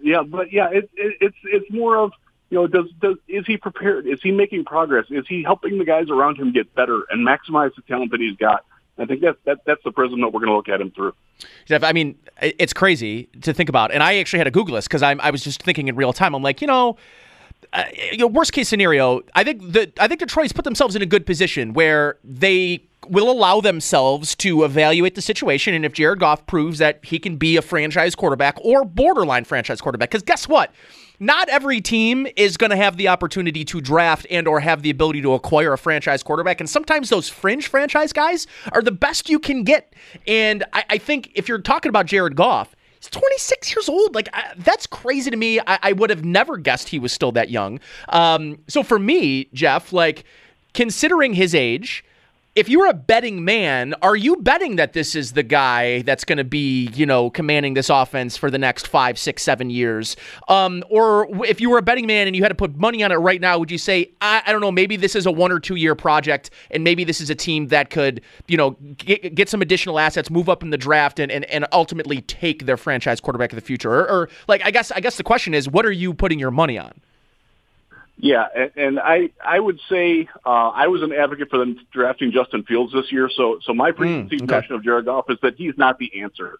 Yeah, 0.00 0.22
but 0.22 0.52
yeah, 0.52 0.68
it, 0.70 0.90
it, 0.94 1.16
it's 1.20 1.36
it's 1.44 1.70
more 1.70 1.96
of 1.96 2.12
you 2.50 2.58
know, 2.58 2.66
does 2.66 2.86
does 3.00 3.16
is 3.28 3.44
he 3.46 3.56
prepared? 3.56 4.06
Is 4.06 4.20
he 4.22 4.30
making 4.30 4.64
progress? 4.64 5.06
Is 5.10 5.26
he 5.28 5.42
helping 5.42 5.78
the 5.78 5.84
guys 5.84 6.08
around 6.10 6.38
him 6.38 6.52
get 6.52 6.74
better 6.74 7.02
and 7.10 7.26
maximize 7.26 7.74
the 7.74 7.82
talent 7.82 8.12
that 8.12 8.20
he's 8.20 8.36
got? 8.36 8.64
I 8.98 9.04
think 9.04 9.20
that's 9.20 9.38
that, 9.44 9.58
that's 9.66 9.82
the 9.84 9.92
prism 9.92 10.20
that 10.20 10.28
we're 10.28 10.40
going 10.40 10.50
to 10.50 10.56
look 10.56 10.68
at 10.68 10.80
him 10.80 10.90
through. 10.90 11.12
Jeff, 11.66 11.82
I 11.82 11.92
mean, 11.92 12.18
it's 12.40 12.72
crazy 12.72 13.24
to 13.42 13.52
think 13.52 13.68
about, 13.68 13.92
and 13.92 14.02
I 14.02 14.16
actually 14.16 14.38
had 14.38 14.44
to 14.44 14.50
Google 14.50 14.76
this 14.76 14.86
because 14.86 15.02
I 15.02 15.30
was 15.30 15.42
just 15.42 15.62
thinking 15.62 15.88
in 15.88 15.96
real 15.96 16.12
time. 16.12 16.34
I'm 16.34 16.42
like, 16.42 16.60
you 16.60 16.66
know, 16.66 16.96
uh, 17.72 17.84
you 18.10 18.18
know, 18.18 18.26
worst 18.26 18.52
case 18.52 18.68
scenario, 18.68 19.22
I 19.34 19.44
think 19.44 19.60
the 19.60 19.92
I 19.98 20.08
think 20.08 20.20
Detroit's 20.20 20.52
put 20.52 20.64
themselves 20.64 20.96
in 20.96 21.02
a 21.02 21.06
good 21.06 21.26
position 21.26 21.72
where 21.72 22.16
they 22.24 22.82
will 23.10 23.30
allow 23.30 23.60
themselves 23.60 24.34
to 24.36 24.64
evaluate 24.64 25.14
the 25.14 25.22
situation, 25.22 25.74
and 25.74 25.84
if 25.84 25.92
Jared 25.92 26.20
Goff 26.20 26.46
proves 26.46 26.78
that 26.78 27.04
he 27.04 27.18
can 27.18 27.36
be 27.36 27.56
a 27.56 27.62
franchise 27.62 28.14
quarterback 28.14 28.58
or 28.62 28.84
borderline 28.84 29.44
franchise 29.44 29.80
quarterback, 29.80 30.10
because 30.10 30.22
guess 30.22 30.48
what? 30.48 30.72
Not 31.18 31.48
every 31.48 31.80
team 31.80 32.26
is 32.36 32.56
going 32.56 32.70
to 32.70 32.76
have 32.76 32.98
the 32.98 33.08
opportunity 33.08 33.64
to 33.64 33.80
draft 33.80 34.26
and 34.30 34.46
or 34.46 34.60
have 34.60 34.82
the 34.82 34.90
ability 34.90 35.22
to 35.22 35.32
acquire 35.32 35.72
a 35.72 35.78
franchise 35.78 36.22
quarterback, 36.22 36.60
and 36.60 36.68
sometimes 36.68 37.08
those 37.08 37.28
fringe 37.28 37.68
franchise 37.68 38.12
guys 38.12 38.46
are 38.72 38.82
the 38.82 38.92
best 38.92 39.28
you 39.28 39.38
can 39.38 39.64
get. 39.64 39.94
And 40.26 40.64
I, 40.72 40.84
I 40.90 40.98
think 40.98 41.30
if 41.34 41.48
you're 41.48 41.58
talking 41.60 41.88
about 41.88 42.06
Jared 42.06 42.36
Goff, 42.36 42.74
He's 42.98 43.10
26 43.10 43.74
years 43.74 43.88
old. 43.90 44.14
Like 44.14 44.28
I, 44.32 44.54
that's 44.56 44.86
crazy 44.86 45.30
to 45.30 45.36
me. 45.36 45.60
I, 45.60 45.78
I, 45.82 45.92
would 45.92 46.08
have 46.08 46.24
never 46.24 46.56
guessed 46.56 46.88
he 46.88 46.98
was 46.98 47.12
still 47.12 47.30
that 47.32 47.50
young. 47.50 47.78
Um, 48.08 48.58
so 48.68 48.82
for 48.82 48.98
me, 48.98 49.50
Jeff, 49.52 49.92
like 49.92 50.24
considering 50.72 51.34
his 51.34 51.54
age, 51.54 52.04
if 52.56 52.70
you're 52.70 52.88
a 52.88 52.94
betting 52.94 53.44
man, 53.44 53.94
are 54.00 54.16
you 54.16 54.36
betting 54.36 54.76
that 54.76 54.94
this 54.94 55.14
is 55.14 55.32
the 55.32 55.42
guy 55.42 56.00
that's 56.02 56.24
going 56.24 56.38
to 56.38 56.44
be, 56.44 56.88
you 56.94 57.04
know, 57.04 57.28
commanding 57.28 57.74
this 57.74 57.90
offense 57.90 58.38
for 58.38 58.50
the 58.50 58.56
next 58.56 58.88
five, 58.88 59.18
six, 59.18 59.42
seven 59.42 59.68
years? 59.68 60.16
Um, 60.48 60.82
or 60.88 61.28
if 61.44 61.60
you 61.60 61.68
were 61.68 61.76
a 61.76 61.82
betting 61.82 62.06
man 62.06 62.26
and 62.26 62.34
you 62.34 62.42
had 62.42 62.48
to 62.48 62.54
put 62.54 62.74
money 62.74 63.02
on 63.02 63.12
it 63.12 63.16
right 63.16 63.42
now, 63.42 63.58
would 63.58 63.70
you 63.70 63.76
say, 63.76 64.10
I, 64.22 64.42
I 64.46 64.52
don't 64.52 64.62
know, 64.62 64.72
maybe 64.72 64.96
this 64.96 65.14
is 65.14 65.26
a 65.26 65.30
one 65.30 65.52
or 65.52 65.60
two 65.60 65.76
year 65.76 65.94
project, 65.94 66.48
and 66.70 66.82
maybe 66.82 67.04
this 67.04 67.20
is 67.20 67.28
a 67.28 67.34
team 67.34 67.68
that 67.68 67.90
could, 67.90 68.22
you 68.48 68.56
know, 68.56 68.70
get, 68.96 69.34
get 69.34 69.50
some 69.50 69.60
additional 69.60 69.98
assets, 69.98 70.30
move 70.30 70.48
up 70.48 70.62
in 70.62 70.70
the 70.70 70.78
draft, 70.78 71.20
and, 71.20 71.30
and, 71.30 71.44
and 71.44 71.66
ultimately 71.72 72.22
take 72.22 72.64
their 72.64 72.78
franchise 72.78 73.20
quarterback 73.20 73.52
of 73.52 73.56
the 73.56 73.64
future? 73.64 73.92
Or, 73.92 74.08
or 74.08 74.28
like, 74.48 74.64
I 74.64 74.70
guess, 74.70 74.90
I 74.90 75.00
guess 75.00 75.18
the 75.18 75.24
question 75.24 75.52
is, 75.52 75.68
what 75.68 75.84
are 75.84 75.92
you 75.92 76.14
putting 76.14 76.38
your 76.38 76.50
money 76.50 76.78
on? 76.78 77.02
Yeah, 78.18 78.46
and, 78.54 78.70
and 78.76 79.00
I 79.00 79.30
I 79.44 79.60
would 79.60 79.78
say 79.90 80.28
uh, 80.44 80.68
I 80.68 80.86
was 80.86 81.02
an 81.02 81.12
advocate 81.12 81.50
for 81.50 81.58
them 81.58 81.78
drafting 81.92 82.32
Justin 82.32 82.62
Fields 82.62 82.92
this 82.92 83.12
year. 83.12 83.28
So 83.34 83.58
so 83.62 83.74
my 83.74 83.92
preconceived 83.92 84.42
mm, 84.42 84.46
okay. 84.46 84.56
notion 84.56 84.74
of 84.74 84.82
Jared 84.84 85.04
Goff 85.04 85.26
is 85.28 85.38
that 85.42 85.56
he's 85.56 85.74
not 85.76 85.98
the 85.98 86.22
answer. 86.22 86.58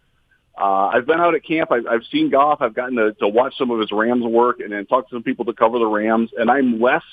Uh, 0.59 0.87
I've 0.89 1.07
been 1.07 1.21
out 1.21 1.35
at 1.35 1.45
camp. 1.45 1.71
I've, 1.71 1.87
I've 1.87 2.05
seen 2.11 2.31
Goff. 2.31 2.63
I've 2.63 2.75
gotten 2.75 2.97
to, 2.97 3.13
to 3.15 3.29
watch 3.29 3.55
some 3.59 3.71
of 3.71 3.79
his 3.79 3.93
Rams 3.93 4.25
work 4.25 4.61
and 4.61 4.73
then 4.73 4.87
talk 4.87 5.09
to 5.09 5.17
some 5.17 5.23
people 5.23 5.45
to 5.47 5.53
cover 5.53 5.79
the 5.79 5.87
Rams, 5.87 6.31
and 6.37 6.51
I'm 6.51 6.81
less 6.81 7.05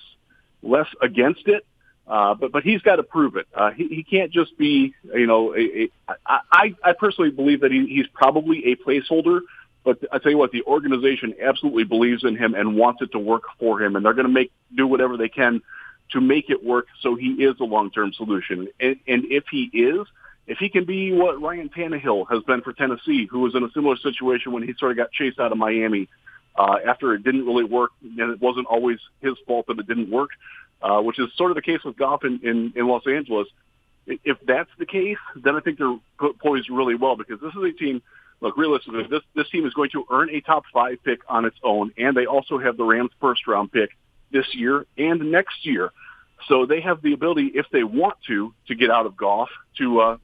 less 0.61 0.87
against 1.01 1.47
it. 1.47 1.65
Uh, 2.05 2.33
but 2.33 2.51
but 2.51 2.63
he's 2.63 2.81
got 2.81 2.97
to 2.97 3.03
prove 3.03 3.37
it. 3.37 3.47
Uh, 3.53 3.71
he 3.71 3.87
he 3.87 4.03
can't 4.03 4.31
just 4.31 4.57
be 4.57 4.93
you 5.13 5.25
know 5.25 5.55
a, 5.55 5.89
a, 6.09 6.15
I 6.27 6.75
I 6.83 6.91
personally 6.93 7.31
believe 7.31 7.61
that 7.61 7.71
he, 7.71 7.85
he's 7.87 8.07
probably 8.13 8.73
a 8.73 8.75
placeholder 8.75 9.39
but 9.83 9.99
I 10.11 10.17
tell 10.17 10.31
you 10.31 10.37
what, 10.37 10.51
the 10.51 10.63
organization 10.63 11.35
absolutely 11.41 11.83
believes 11.83 12.23
in 12.23 12.37
him 12.37 12.55
and 12.55 12.75
wants 12.75 13.01
it 13.01 13.11
to 13.11 13.19
work 13.19 13.43
for 13.59 13.81
him, 13.81 13.95
and 13.95 14.05
they're 14.05 14.13
going 14.13 14.27
to 14.27 14.33
make 14.33 14.51
do 14.75 14.87
whatever 14.87 15.17
they 15.17 15.29
can 15.29 15.61
to 16.11 16.21
make 16.21 16.49
it 16.49 16.63
work 16.63 16.87
so 17.01 17.15
he 17.15 17.31
is 17.43 17.59
a 17.59 17.63
long-term 17.63 18.13
solution. 18.13 18.67
And, 18.79 18.97
and 19.07 19.25
if 19.25 19.45
he 19.51 19.63
is, 19.73 20.07
if 20.47 20.57
he 20.57 20.69
can 20.69 20.85
be 20.85 21.11
what 21.11 21.41
Ryan 21.41 21.69
Tannehill 21.69 22.29
has 22.29 22.43
been 22.43 22.61
for 22.61 22.71
Tennessee, 22.73 23.25
who 23.25 23.39
was 23.39 23.55
in 23.55 23.63
a 23.63 23.71
similar 23.71 23.97
situation 23.97 24.51
when 24.51 24.63
he 24.63 24.73
sort 24.77 24.91
of 24.91 24.97
got 24.97 25.11
chased 25.11 25.39
out 25.39 25.51
of 25.51 25.57
Miami 25.57 26.07
uh, 26.55 26.77
after 26.85 27.13
it 27.13 27.23
didn't 27.23 27.45
really 27.45 27.63
work, 27.63 27.91
and 28.01 28.31
it 28.31 28.41
wasn't 28.41 28.67
always 28.67 28.99
his 29.21 29.33
fault 29.47 29.67
that 29.67 29.79
it 29.79 29.87
didn't 29.87 30.09
work, 30.09 30.29
uh, 30.81 31.01
which 31.01 31.19
is 31.19 31.29
sort 31.35 31.51
of 31.51 31.55
the 31.55 31.61
case 31.61 31.83
with 31.83 31.97
Goff 31.97 32.23
in, 32.23 32.39
in, 32.43 32.73
in 32.75 32.87
Los 32.87 33.07
Angeles. 33.07 33.47
If 34.05 34.37
that's 34.45 34.69
the 34.77 34.85
case, 34.85 35.17
then 35.35 35.55
I 35.55 35.61
think 35.61 35.79
they're 35.79 35.97
poised 36.39 36.69
really 36.69 36.95
well 36.95 37.15
because 37.15 37.39
this 37.41 37.53
is 37.53 37.63
a 37.63 37.71
team– 37.73 38.01
look, 38.43 38.57
realistically, 38.57 39.03
this 39.09 39.21
this 39.33 39.49
team 39.49 39.65
is 39.65 39.73
going 39.73 39.89
to 39.91 40.05
earn 40.11 40.29
a 40.29 40.41
top 40.41 40.63
five 40.71 40.97
pick 41.03 41.21
on 41.27 41.45
its 41.45 41.55
own, 41.63 41.91
and 41.97 42.15
they 42.15 42.27
also 42.27 42.59
have 42.59 42.77
the 42.77 42.83
Rams' 42.83 43.09
first 43.19 43.47
round 43.47 43.71
pick 43.71 43.89
this 44.31 44.45
year 44.53 44.85
and 44.97 45.31
next 45.31 45.65
year. 45.65 45.91
So 46.49 46.65
they 46.65 46.81
have 46.81 47.01
the 47.01 47.13
ability, 47.13 47.51
if 47.55 47.67
they 47.71 47.83
want 47.83 48.15
to, 48.27 48.53
to 48.67 48.75
get 48.75 48.91
out 48.91 49.05
of 49.05 49.15
Goff 49.15 49.49
to 49.77 49.99
uh, 50.01 50.17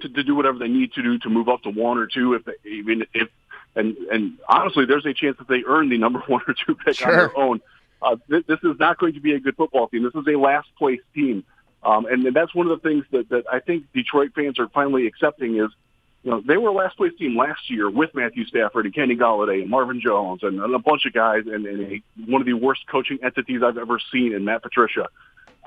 to, 0.00 0.08
to 0.08 0.22
do 0.24 0.34
whatever 0.34 0.58
they 0.58 0.68
need 0.68 0.92
to 0.94 1.02
do 1.02 1.18
to 1.20 1.30
move 1.30 1.48
up 1.48 1.62
to 1.62 1.70
one 1.70 1.96
or 1.96 2.06
two. 2.06 2.34
If 2.34 2.44
they, 2.44 2.68
even 2.68 3.06
if 3.14 3.28
and 3.76 3.96
and 4.10 4.38
honestly, 4.48 4.84
there's 4.84 5.06
a 5.06 5.14
chance 5.14 5.38
that 5.38 5.48
they 5.48 5.62
earn 5.66 5.88
the 5.88 5.98
number 5.98 6.18
one 6.26 6.42
or 6.46 6.54
two 6.66 6.74
pick 6.74 6.96
Sure. 6.96 7.08
on 7.08 7.16
their 7.16 7.38
own. 7.38 7.60
Uh, 8.02 8.16
th- 8.28 8.46
this 8.46 8.58
is 8.64 8.78
not 8.78 8.98
going 8.98 9.14
to 9.14 9.20
be 9.20 9.32
a 9.32 9.40
good 9.40 9.56
football 9.56 9.88
team. 9.88 10.02
This 10.02 10.14
is 10.14 10.26
a 10.28 10.36
last 10.38 10.68
place 10.76 11.00
team, 11.14 11.42
um, 11.82 12.04
and, 12.04 12.26
and 12.26 12.36
that's 12.36 12.54
one 12.54 12.68
of 12.68 12.82
the 12.82 12.86
things 12.86 13.04
that 13.12 13.28
that 13.30 13.44
I 13.50 13.60
think 13.60 13.84
Detroit 13.94 14.32
fans 14.34 14.58
are 14.58 14.68
finally 14.68 15.06
accepting 15.06 15.56
is. 15.56 15.70
You 16.24 16.30
know, 16.30 16.42
they 16.44 16.56
were 16.56 16.70
a 16.70 16.72
last 16.72 16.96
place 16.96 17.12
team 17.18 17.36
last 17.36 17.68
year 17.68 17.90
with 17.90 18.14
Matthew 18.14 18.46
Stafford 18.46 18.86
and 18.86 18.94
Kenny 18.94 19.14
Golladay 19.14 19.60
and 19.60 19.70
Marvin 19.70 20.00
Jones 20.00 20.42
and, 20.42 20.58
a 20.58 20.78
bunch 20.78 21.04
of 21.04 21.12
guys 21.12 21.42
and, 21.46 21.66
and 21.66 21.92
a, 21.92 22.02
one 22.26 22.40
of 22.40 22.46
the 22.46 22.54
worst 22.54 22.86
coaching 22.90 23.18
entities 23.22 23.62
I've 23.62 23.76
ever 23.76 24.00
seen 24.10 24.32
in 24.32 24.42
Matt 24.42 24.62
Patricia. 24.62 25.08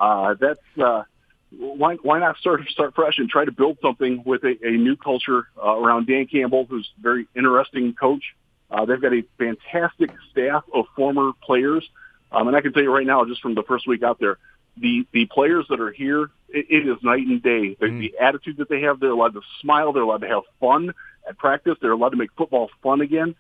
Uh, 0.01 0.33
that's 0.33 0.59
uh, 0.83 1.03
why 1.51 1.95
why 1.95 2.19
not 2.19 2.37
start 2.37 2.67
start 2.69 2.95
fresh 2.95 3.19
and 3.19 3.29
try 3.29 3.45
to 3.45 3.51
build 3.51 3.77
something 3.83 4.23
with 4.25 4.43
a, 4.43 4.55
a 4.63 4.71
new 4.71 4.95
culture 4.95 5.47
uh, 5.63 5.77
around 5.77 6.07
Dan 6.07 6.25
Campbell, 6.25 6.65
who's 6.65 6.89
a 6.97 7.01
very 7.01 7.27
interesting 7.35 7.93
coach. 7.93 8.35
Uh, 8.71 8.85
they've 8.85 9.01
got 9.01 9.13
a 9.13 9.23
fantastic 9.37 10.09
staff 10.31 10.63
of 10.73 10.85
former 10.95 11.31
players, 11.43 11.87
um, 12.31 12.47
and 12.47 12.57
I 12.57 12.61
can 12.61 12.73
tell 12.73 12.83
you 12.83 12.93
right 12.93 13.05
now, 13.05 13.23
just 13.25 13.41
from 13.41 13.53
the 13.53 13.63
first 13.63 13.87
week 13.87 14.01
out 14.01 14.19
there, 14.19 14.37
the 14.75 15.05
the 15.13 15.27
players 15.27 15.65
that 15.69 15.79
are 15.79 15.91
here, 15.91 16.29
it, 16.49 16.65
it 16.69 16.87
is 16.87 16.97
night 17.03 17.25
and 17.25 17.41
day. 17.41 17.75
The, 17.79 17.87
the 17.89 18.15
attitude 18.19 18.57
that 18.57 18.69
they 18.69 18.81
have, 18.81 18.99
they're 18.99 19.11
allowed 19.11 19.33
to 19.33 19.41
smile, 19.61 19.93
they're 19.93 20.03
allowed 20.03 20.21
to 20.21 20.27
have 20.27 20.43
fun 20.59 20.93
at 21.27 21.37
practice, 21.37 21.75
they're 21.81 21.91
allowed 21.91 22.09
to 22.09 22.17
make 22.17 22.31
football 22.37 22.69
fun 22.81 23.01
again. 23.01 23.35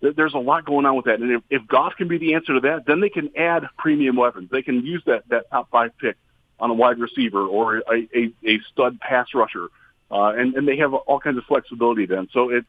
There's 0.00 0.34
a 0.34 0.38
lot 0.38 0.64
going 0.64 0.86
on 0.86 0.94
with 0.94 1.06
that, 1.06 1.18
and 1.18 1.32
if, 1.32 1.42
if 1.50 1.66
Goff 1.66 1.94
can 1.96 2.06
be 2.06 2.18
the 2.18 2.34
answer 2.34 2.54
to 2.54 2.60
that, 2.60 2.86
then 2.86 3.00
they 3.00 3.08
can 3.08 3.36
add 3.36 3.64
premium 3.76 4.14
weapons. 4.14 4.48
They 4.50 4.62
can 4.62 4.86
use 4.86 5.02
that 5.06 5.28
that 5.28 5.50
top 5.50 5.70
five 5.70 5.90
pick 5.98 6.16
on 6.60 6.70
a 6.70 6.74
wide 6.74 6.98
receiver 7.00 7.44
or 7.44 7.78
a, 7.78 8.08
a, 8.14 8.32
a 8.46 8.60
stud 8.72 9.00
pass 9.00 9.26
rusher, 9.34 9.66
uh, 10.08 10.34
and 10.36 10.54
and 10.54 10.68
they 10.68 10.76
have 10.76 10.94
all 10.94 11.18
kinds 11.18 11.36
of 11.36 11.44
flexibility 11.44 12.06
then. 12.06 12.28
So 12.32 12.50
it's 12.50 12.66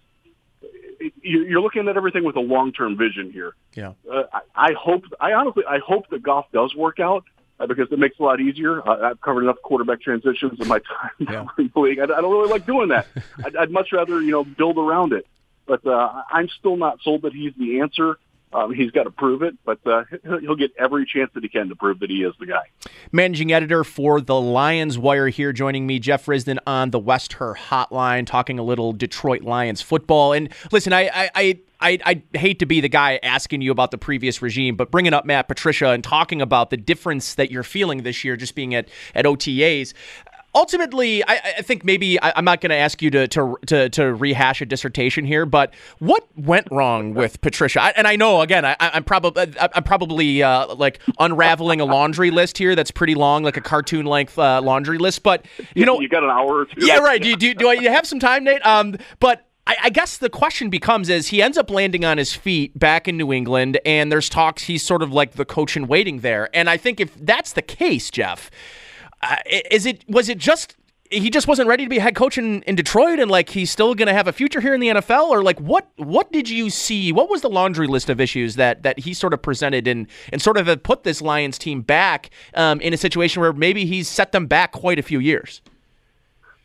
it, 1.00 1.14
you're 1.22 1.48
you're 1.48 1.62
looking 1.62 1.88
at 1.88 1.98
everything 1.98 2.24
with 2.24 2.36
a 2.36 2.42
long 2.42 2.72
term 2.72 2.98
vision 2.98 3.32
here. 3.32 3.54
Yeah. 3.76 3.94
Uh, 4.12 4.24
I, 4.34 4.70
I 4.70 4.74
hope, 4.74 5.04
I 5.20 5.34
honestly, 5.34 5.64
I 5.68 5.80
hope 5.80 6.10
that 6.10 6.24
Goff 6.24 6.46
does 6.52 6.76
work 6.76 7.00
out 7.00 7.26
uh, 7.60 7.68
because 7.68 7.88
it 7.92 8.00
makes 8.00 8.16
it 8.20 8.22
a 8.22 8.26
lot 8.26 8.40
easier. 8.40 8.88
Uh, 8.88 9.10
I've 9.12 9.22
covered 9.22 9.44
enough 9.44 9.58
quarterback 9.64 10.02
transitions 10.02 10.60
in 10.60 10.68
my 10.68 10.80
time 11.00 11.12
Yeah. 11.20 11.46
in 11.58 11.72
the 11.74 11.80
league. 11.80 12.00
I, 12.00 12.04
I 12.04 12.08
don't 12.08 12.32
really 12.32 12.50
like 12.50 12.66
doing 12.66 12.90
that. 12.90 13.08
I'd, 13.46 13.56
I'd 13.56 13.72
much 13.72 13.92
rather, 13.92 14.22
you 14.22 14.32
know, 14.32 14.44
build 14.44 14.78
around 14.78 15.14
it. 15.14 15.26
But 15.66 15.86
uh, 15.86 16.24
I'm 16.32 16.50
still 16.60 16.78
not 16.78 17.00
sold 17.04 17.22
that 17.24 17.34
he's 17.34 17.54
the 17.58 17.82
answer. 17.82 18.18
Um, 18.52 18.74
he's 18.74 18.92
got 18.92 19.04
to 19.04 19.12
prove 19.12 19.44
it, 19.44 19.56
but 19.64 19.80
uh, 19.86 20.04
he'll 20.42 20.56
get 20.56 20.72
every 20.78 21.06
chance 21.06 21.30
that 21.36 21.44
he 21.44 21.50
can 21.50 21.70
to 21.70 21.76
prove 21.76 22.00
that 22.00 22.10
he 22.10 22.24
is 22.24 22.34
the 22.40 22.48
guy. 22.48 22.64
Managing 23.12 23.52
editor 23.52 23.84
for 23.84 24.22
the 24.22 24.40
Lions 24.40 24.98
Wire 24.98 25.28
here, 25.28 25.54
joining 25.54 25.86
me, 25.86 26.00
Jeff 26.00 26.26
Risdon 26.26 26.58
on 26.66 26.90
the 26.90 27.00
West 27.00 27.34
Herr 27.34 27.54
Hotline, 27.54 28.26
talking 28.26 28.58
a 28.58 28.64
little 28.64 28.92
Detroit 28.92 29.44
Lions 29.44 29.82
football. 29.82 30.34
And 30.34 30.50
listen, 30.72 30.94
I, 30.94 31.10
I, 31.14 31.30
I 31.36 31.60
I, 31.82 31.98
I 32.06 32.38
hate 32.38 32.60
to 32.60 32.66
be 32.66 32.82
the 32.82 32.90
guy 32.90 33.20
asking 33.24 33.62
you 33.62 33.72
about 33.72 33.92
the 33.92 33.98
previous 33.98 34.42
regime, 34.42 34.76
but 34.76 34.92
bringing 34.92 35.14
up 35.14 35.26
Matt 35.26 35.48
Patricia 35.48 35.92
and 35.92 36.04
talking 36.04 36.42
about 36.42 36.72
the 36.72 36.78
difference 36.78 37.36
that 37.36 37.52
you're 37.52 37.64
feeling 37.64 38.04
this 38.04 38.24
year, 38.24 38.36
just 38.36 38.56
being 38.56 38.76
at 38.76 38.90
at 39.16 39.26
OTAs. 39.26 39.94
Ultimately, 40.56 41.24
I, 41.26 41.40
I 41.60 41.62
think 41.62 41.84
maybe 41.86 42.20
I, 42.22 42.34
I'm 42.36 42.46
not 42.46 42.60
going 42.60 42.72
to 42.72 42.76
ask 42.76 43.02
you 43.02 43.10
to, 43.12 43.28
to 43.28 43.56
to 43.68 43.90
to 43.90 44.14
rehash 44.14 44.62
a 44.62 44.66
dissertation 44.66 45.26
here, 45.26 45.46
but 45.46 45.74
what 46.00 46.28
went 46.36 46.68
wrong 46.72 47.14
with 47.14 47.40
Patricia? 47.42 47.82
I, 47.82 47.90
and 47.96 48.08
I 48.08 48.16
know 48.16 48.42
again, 48.42 48.66
I, 48.66 48.76
I'm 48.80 49.04
probably 49.04 49.54
I'm 49.60 49.84
probably 49.84 50.42
uh, 50.42 50.74
like 50.76 51.00
unraveling 51.20 51.82
a 51.82 51.86
laundry 51.86 52.32
list 52.32 52.58
here 52.58 52.76
that's 52.76 52.92
pretty 52.92 53.16
long, 53.16 53.44
like 53.44 53.58
a 53.58 53.62
cartoon 53.62 54.06
length 54.06 54.40
uh, 54.40 54.62
laundry 54.62 54.98
list. 54.98 55.22
But 55.24 55.46
you 55.76 55.86
know, 55.86 56.00
you 56.00 56.10
got 56.10 56.24
an 56.24 56.32
hour 56.32 56.62
or 56.62 56.66
two. 56.66 56.86
yeah, 56.86 56.98
right. 56.98 57.22
Do 57.22 57.30
you, 57.30 57.36
do, 57.36 57.48
you- 57.48 57.56
do 57.56 57.70
I 57.70 57.76
have 57.90 58.08
some 58.08 58.20
time, 58.20 58.44
Nate? 58.44 58.66
Um, 58.66 58.98
but 59.20 59.46
I, 59.68 59.90
guess 59.92 60.18
the 60.18 60.30
question 60.30 60.70
becomes: 60.72 61.10
is 61.10 61.28
he 61.28 61.42
ends 61.44 61.58
up 61.58 61.70
landing 61.70 62.04
on 62.04 62.18
his 62.18 62.34
feet 62.34 62.78
back 62.78 63.08
in 63.08 63.18
New 63.18 63.32
England, 63.32 63.80
and 63.86 64.12
there's 64.12 64.28
talks 64.30 64.64
he's 64.64 64.82
sort 64.82 65.04
of 65.04 65.12
like 65.12 65.34
the 65.34 65.46
coach 65.46 65.78
in 65.78 65.86
waiting 65.88 66.22
there. 66.22 66.50
And 66.56 66.70
I 66.70 66.78
think 66.78 67.00
if 67.00 67.14
that's 67.16 67.54
the 67.54 67.62
case, 67.62 68.10
Jeff, 68.10 68.50
is 69.46 69.86
it 69.86 70.04
was 70.08 70.30
it 70.30 70.38
just 70.38 70.76
he 71.12 71.32
just 71.32 71.48
wasn't 71.48 71.68
ready 71.68 71.84
to 71.84 71.90
be 71.90 71.98
head 71.98 72.16
coach 72.16 72.38
in, 72.38 72.62
in 72.64 72.76
Detroit, 72.76 73.20
and 73.20 73.32
like 73.32 73.50
he's 73.50 73.72
still 73.72 73.96
going 73.96 74.08
to 74.08 74.14
have 74.14 74.28
a 74.28 74.32
future 74.32 74.62
here 74.62 74.76
in 74.76 74.80
the 74.80 74.90
NFL, 74.90 75.30
or 75.30 75.42
like 75.42 75.60
what 75.60 75.90
what 75.98 76.32
did 76.32 76.50
you 76.50 76.70
see? 76.70 77.12
What 77.12 77.30
was 77.30 77.42
the 77.42 77.50
laundry 77.50 77.88
list 77.88 78.10
of 78.10 78.22
issues 78.22 78.56
that 78.56 78.84
that 78.84 79.00
he 79.00 79.14
sort 79.14 79.34
of 79.34 79.42
presented 79.42 79.88
and 79.88 80.08
and 80.32 80.42
sort 80.42 80.58
of 80.58 80.84
put 80.84 81.04
this 81.04 81.22
Lions 81.22 81.58
team 81.58 81.82
back 81.82 82.30
um, 82.54 82.80
in 82.82 82.94
a 82.94 82.98
situation 82.98 83.42
where 83.42 83.54
maybe 83.54 83.86
he's 83.86 84.08
set 84.08 84.32
them 84.32 84.46
back 84.46 84.72
quite 84.72 85.00
a 85.00 85.04
few 85.04 85.20
years? 85.20 85.62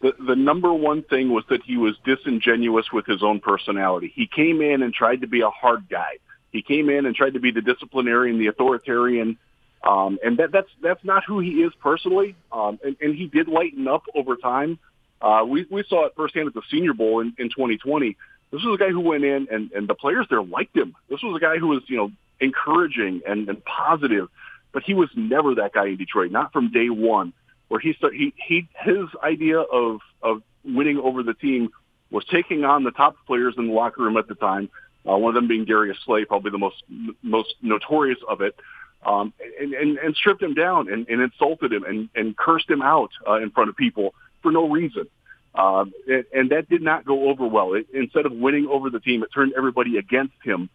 the, 0.05 0.13
the 0.23 0.37
number 0.37 0.71
one 0.71 1.03
thing 1.03 1.33
was 1.33 1.45
that 1.49 1.63
he 1.63 1.79
was 1.79 1.97
disingenuous 2.05 2.93
with 2.93 3.07
his 3.07 3.23
own 3.23 3.41
personality. 3.41 4.13
He 4.15 4.27
came 4.27 4.61
in 4.61 4.83
and 4.83 4.93
tried 4.93 5.23
to 5.23 5.27
be 5.27 5.41
a 5.41 5.49
hard 5.49 5.89
guy. 5.89 6.19
He 6.53 6.61
came 6.61 6.91
in 6.91 7.07
and 7.07 7.17
tried 7.17 7.33
to 7.33 7.41
be 7.41 7.51
the 7.51 7.63
disciplinarian, 7.63 8.39
the 8.39 8.49
authoritarian, 8.49 9.39
um, 9.85 10.19
and 10.25 10.39
that, 10.39 10.51
that's 10.51 10.69
that's 10.83 11.05
not 11.05 11.25
who 11.27 11.41
he 11.41 11.63
is 11.63 11.73
personally. 11.81 12.35
Um, 12.51 12.79
and, 12.83 12.97
and 13.01 13.15
he 13.15 13.27
did 13.27 13.49
lighten 13.49 13.87
up 13.87 14.05
over 14.15 14.37
time. 14.37 14.79
Uh, 15.21 15.45
we 15.47 15.67
we 15.71 15.85
saw 15.89 16.07
it 16.07 16.15
firsthand 16.17 16.49
at 16.49 16.55
the 16.55 16.63
Senior 16.71 16.95
Bowl 16.95 17.21
in, 17.21 17.35
in 17.39 17.49
2020. 17.51 18.17
This 18.51 18.63
was 18.63 18.79
a 18.81 18.83
guy 18.83 18.91
who 18.91 19.01
went 19.01 19.25
in, 19.25 19.49
and, 19.51 19.73
and 19.73 19.89
the 19.89 19.95
players 19.95 20.27
there 20.31 20.43
liked 20.43 20.77
him. 20.77 20.95
This 21.09 21.23
was 21.23 21.37
a 21.37 21.41
guy 21.41 21.59
who 21.59 21.69
was 21.69 21.83
you 21.87 21.97
know 21.97 22.13
encouraging 22.41 23.23
and, 23.27 23.49
and 23.49 23.65
positive, 23.65 24.29
but 24.73 24.83
he 24.83 24.95
was 24.95 25.11
never 25.17 25.55
that 25.57 25.73
guy 25.73 25.87
in 25.87 25.97
Detroit. 25.97 26.31
Not 26.31 26.53
from 26.53 26.71
day 26.71 26.89
one 26.89 27.33
where 27.69 27.81
he 27.81 27.93
start, 27.95 28.15
he 28.15 28.33
he 28.37 28.69
his 28.83 29.07
idea 29.23 29.61
of 29.61 30.01
of 30.23 30.43
winning 30.65 30.99
over 30.99 31.23
the 31.23 31.35
team 31.35 31.71
was 32.11 32.25
taking 32.27 32.65
on 32.65 32.85
the 32.85 32.91
top 32.91 33.17
players 33.27 33.55
in 33.59 33.67
the 33.67 33.73
locker 33.73 34.03
room 34.03 34.17
at 34.17 34.29
the 34.29 34.35
time. 34.35 34.71
Uh, 35.07 35.19
one 35.19 35.31
of 35.31 35.35
them 35.35 35.49
being 35.49 35.65
Darius 35.65 35.99
Slay, 36.05 36.25
probably 36.25 36.51
the 36.51 36.59
most 36.59 36.83
most 37.23 37.55
notorious 37.61 38.19
of 38.29 38.41
it, 38.41 38.57
um, 39.05 39.33
and, 39.61 39.75
and 39.75 39.99
and 39.99 40.17
stripped 40.17 40.43
him 40.43 40.55
down 40.55 40.93
and, 40.93 41.09
and 41.09 41.21
insulted 41.21 41.73
him 41.73 41.85
and 41.85 42.09
and 42.15 42.37
cursed 42.37 42.71
him 42.71 42.83
out 42.83 43.11
uh, 43.29 43.35
in 43.35 43.51
front 43.51 43.71
of 43.71 43.77
people 43.77 44.15
for 44.43 44.53
no 44.53 44.69
reason. 44.69 45.07
Um, 45.55 45.93
and, 46.09 46.25
and 46.33 46.51
that 46.51 46.69
did 46.69 46.83
not 46.83 47.05
go 47.05 47.29
over 47.29 47.47
well. 47.47 47.75
It, 47.75 47.87
instead 47.95 48.27
of 48.27 48.33
winning 48.33 48.67
over 48.67 48.91
the 48.91 49.01
team, 49.01 49.23
it 49.23 49.31
turned 49.33 49.53
everybody 49.57 49.99
against 49.99 50.35
him. 50.43 50.69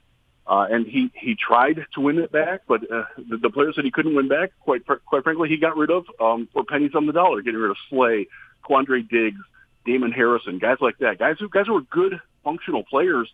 Uh, 0.48 0.66
and 0.72 0.88
he, 0.88 1.12
he 1.14 1.36
tried 1.36 1.86
to 1.94 2.02
win 2.02 2.18
it 2.18 2.32
back, 2.32 2.62
but 2.68 2.82
uh, 2.92 3.04
the, 3.18 3.38
the 3.38 3.52
players 3.52 3.76
that 3.76 3.86
he 3.86 3.92
couldn't 3.92 4.16
win 4.16 4.28
back, 4.28 4.52
quite 4.62 4.82
quite 5.06 5.24
frankly, 5.24 5.48
he 5.48 5.58
got 5.58 5.78
rid 5.78 5.92
of 5.92 6.06
um, 6.20 6.48
for 6.52 6.64
pennies 6.64 6.96
on 6.96 7.06
the 7.06 7.14
dollar, 7.14 7.44
getting 7.44 7.60
rid 7.60 7.70
of 7.70 7.78
Slay, 7.88 8.26
Quandre 8.68 9.08
Diggs, 9.08 9.40
Damon 9.86 10.12
Harrison, 10.12 10.58
guys 10.58 10.78
like 10.82 10.98
that, 11.00 11.20
guys 11.20 11.36
who 11.40 11.50
guys 11.50 11.68
who 11.68 11.74
were 11.74 11.82
good 11.82 12.20
functional 12.44 12.84
players, 12.84 13.32